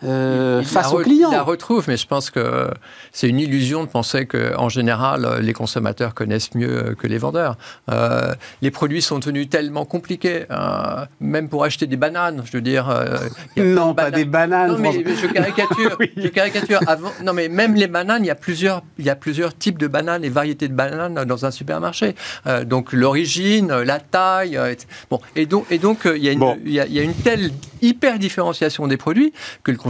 [0.04, 1.30] euh, Il face la au re- client.
[1.32, 2.70] Il la retrouve, mais je pense que
[3.12, 7.18] c'est une illusion de penser qu'en général, euh, les consommateurs connaissent mieux euh, que les
[7.18, 7.58] vendeurs.
[7.92, 12.62] Euh, les produits sont devenus tellement compliqués, euh, même pour acheter des bananes, je veux
[12.62, 12.90] dire.
[12.90, 13.18] euh,
[13.56, 14.72] y a Non, de pas des bananes.
[14.72, 15.98] Non, mais je caricature.
[16.18, 16.80] Je caricature.
[16.88, 19.78] Avant, non, mais même les bananes, il y a plusieurs, il y a plusieurs types
[19.78, 22.16] de bananes et variétés de bananes dans un supermarché.
[22.48, 24.88] Euh, donc l'origine, euh, la taille, euh, etc.
[25.10, 25.20] bon.
[25.36, 26.58] Et donc, et donc, euh, il y a une, Bon.
[26.66, 29.34] il y a, il y a une telle hyper différenciation des produits
[29.64, 29.89] que le consommateur.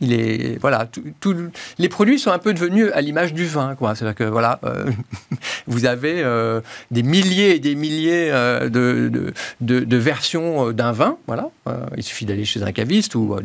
[0.00, 0.86] Il est voilà,
[1.20, 3.74] tout- les produits sont un peu devenus à l'image du vin.
[3.80, 4.90] C'est-à-dire que voilà, euh,
[5.66, 6.60] vous avez euh,
[6.90, 9.32] des milliers et des milliers euh, de,
[9.62, 11.48] de, versions d'un vin, voilà.
[11.96, 13.36] Il suffit d'aller chez un caviste ou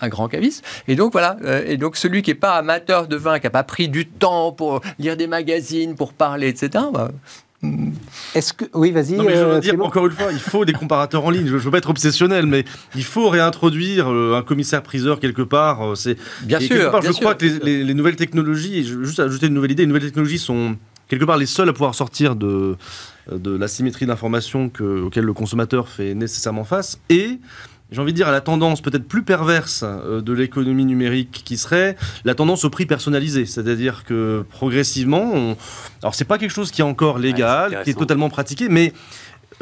[0.00, 0.64] un grand caviste.
[0.88, 3.62] Et donc voilà, et donc celui qui n'est pas amateur de vin, qui n'a pas
[3.62, 6.84] pris du temps pour lire des magazines, pour parler, etc.
[8.34, 9.12] Est-ce que oui, vas-y.
[9.14, 11.46] Non, mais je euh, veux dire, encore une fois, il faut des comparateurs en ligne.
[11.46, 15.82] Je ne veux pas être obsessionnel, mais il faut réintroduire euh, un commissaire-priseur quelque part.
[15.90, 16.90] euh, C'est bien et sûr.
[16.90, 17.64] part, bien je sûr, crois que les, sûr.
[17.64, 20.76] les- les nouvelles technologies, et juste ajouter une nouvelle idée, les nouvelles technologies sont
[21.08, 22.76] quelque part les seules à pouvoir sortir de,
[23.30, 26.98] de l'asymétrie d'information que- auquel le consommateur fait nécessairement face.
[27.10, 27.40] Et
[27.92, 31.56] j'ai envie de dire à la tendance peut-être plus perverse euh, de l'économie numérique qui
[31.56, 33.46] serait la tendance au prix personnalisé.
[33.46, 35.56] C'est-à-dire que progressivement, on...
[36.02, 38.92] alors c'est pas quelque chose qui est encore légal, qui est totalement pratiqué, mais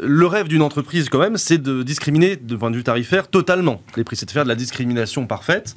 [0.01, 3.81] le rêve d'une entreprise, quand même, c'est de discriminer, de point de vue tarifaire, totalement
[3.97, 4.15] les prix.
[4.15, 5.75] C'est de faire de la discrimination parfaite.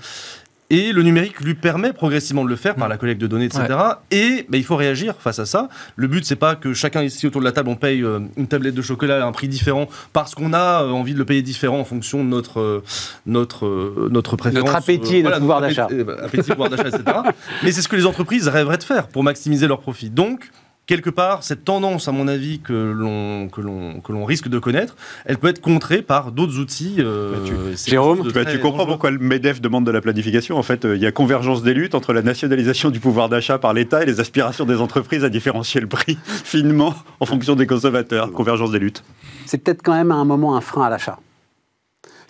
[0.73, 3.65] Et le numérique lui permet progressivement de le faire par la collecte de données, etc.
[4.11, 5.69] Et ben, il faut réagir face à ça.
[5.97, 8.47] Le but, c'est pas que chacun ici autour de la table, on paye euh, une
[8.47, 11.43] tablette de chocolat à un prix différent parce qu'on a euh, envie de le payer
[11.43, 12.83] différent en fonction de notre, euh,
[13.27, 14.65] notre, notre préférence.
[14.67, 15.89] Notre appétit et notre pouvoir appétit- d'achat.
[15.93, 17.03] euh, appétit, pouvoir d'achat, etc.
[17.63, 20.09] Mais c'est ce que les entreprises rêveraient de faire pour maximiser leurs profits.
[20.11, 20.51] Donc,
[20.87, 24.59] quelque part, cette tendance, à mon avis, que l'on que l'on que l'on risque de
[24.59, 26.97] connaître, elle peut être contrée par d'autres outils.
[26.99, 27.39] euh, Bah,
[27.75, 28.87] tu- Jérôme, Bah, tu comprends dangereux.
[28.89, 30.57] pourquoi le MEDEF demande de la planification.
[30.59, 33.59] En fait, euh, il y a convergence des luttes entre la nationalisation du pouvoir d'achat
[33.59, 37.67] par l'État et les aspirations des entreprises à différencier le prix finement en fonction des
[37.67, 38.31] consommateurs.
[38.33, 39.03] Convergence des luttes.
[39.47, 41.19] c'est peut-être quand même à un moment un frein à l'achat.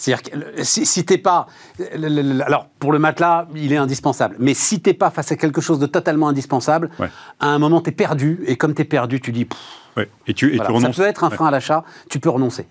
[0.02, 0.22] C'est-à-dire
[0.54, 1.46] que si, si t'es pas,
[1.96, 4.34] le- le- le- alors pour le matelas, il est indispensable.
[4.40, 7.08] Mais si t'es pas face à quelque chose de totalement indispensable, Ouais.
[7.38, 8.40] à un moment t'es perdu.
[8.46, 9.58] Et comme t'es perdu, tu dis, pff,
[9.96, 10.08] Ouais.
[10.26, 10.74] Et tu, et voilà.
[10.74, 11.84] tu ça peut être un frein à l'achat.
[12.10, 12.66] Tu peux renoncer.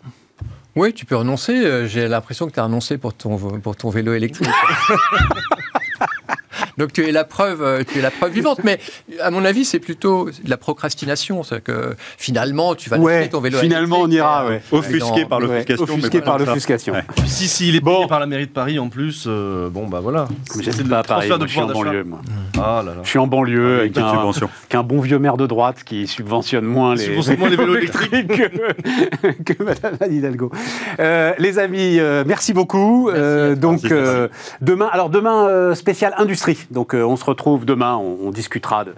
[0.76, 1.54] Oui, tu peux renoncer.
[1.54, 4.50] Euh, J'ai l'impression que tu as renoncé pour ton, pour ton vélo électrique.
[6.82, 8.62] Donc tu es la preuve, euh, tu es la preuve vivante.
[8.64, 8.80] Mais
[9.22, 11.44] à mon avis, c'est plutôt de la procrastination.
[11.44, 14.64] C'est que finalement, tu vas Ouais, ton vélo finalement, on ira, ouais.
[14.72, 15.86] Offusqué dans- par Ouais, l'offuscation.
[15.88, 16.94] mais offusqué par l'offuscation.
[16.94, 17.04] Ouais.
[17.18, 17.98] Puis si, si il est Bon.
[17.98, 20.28] payé par la mairie de Paris en plus, euh, bon bah voilà.
[20.60, 22.04] J'habite le pas à Paris, moi, de je suis en banlieue.
[22.04, 22.22] moi.
[22.58, 23.02] Ah là là.
[23.04, 24.50] Je suis en banlieue avec Pas de un, subvention.
[24.70, 28.28] qu'un bon vieux maire de droite qui subventionne moins les, Subventionne moins les vélos électriques.
[28.28, 30.52] que, que Madame Anne Hidalgo.
[31.00, 33.10] Euh, les amis, euh, merci beaucoup.
[33.12, 34.28] Merci Euh, donc Merci, euh,
[34.62, 36.58] demain, alors demain euh, spécial industrie.
[36.72, 38.96] Donc euh, on se retrouve demain, on, discutera de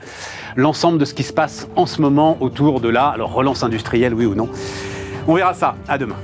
[0.55, 4.25] l'ensemble de ce qui se passe en ce moment autour de la relance industrielle, oui
[4.25, 4.47] ou non.
[5.27, 5.75] On verra ça.
[5.87, 6.17] À demain.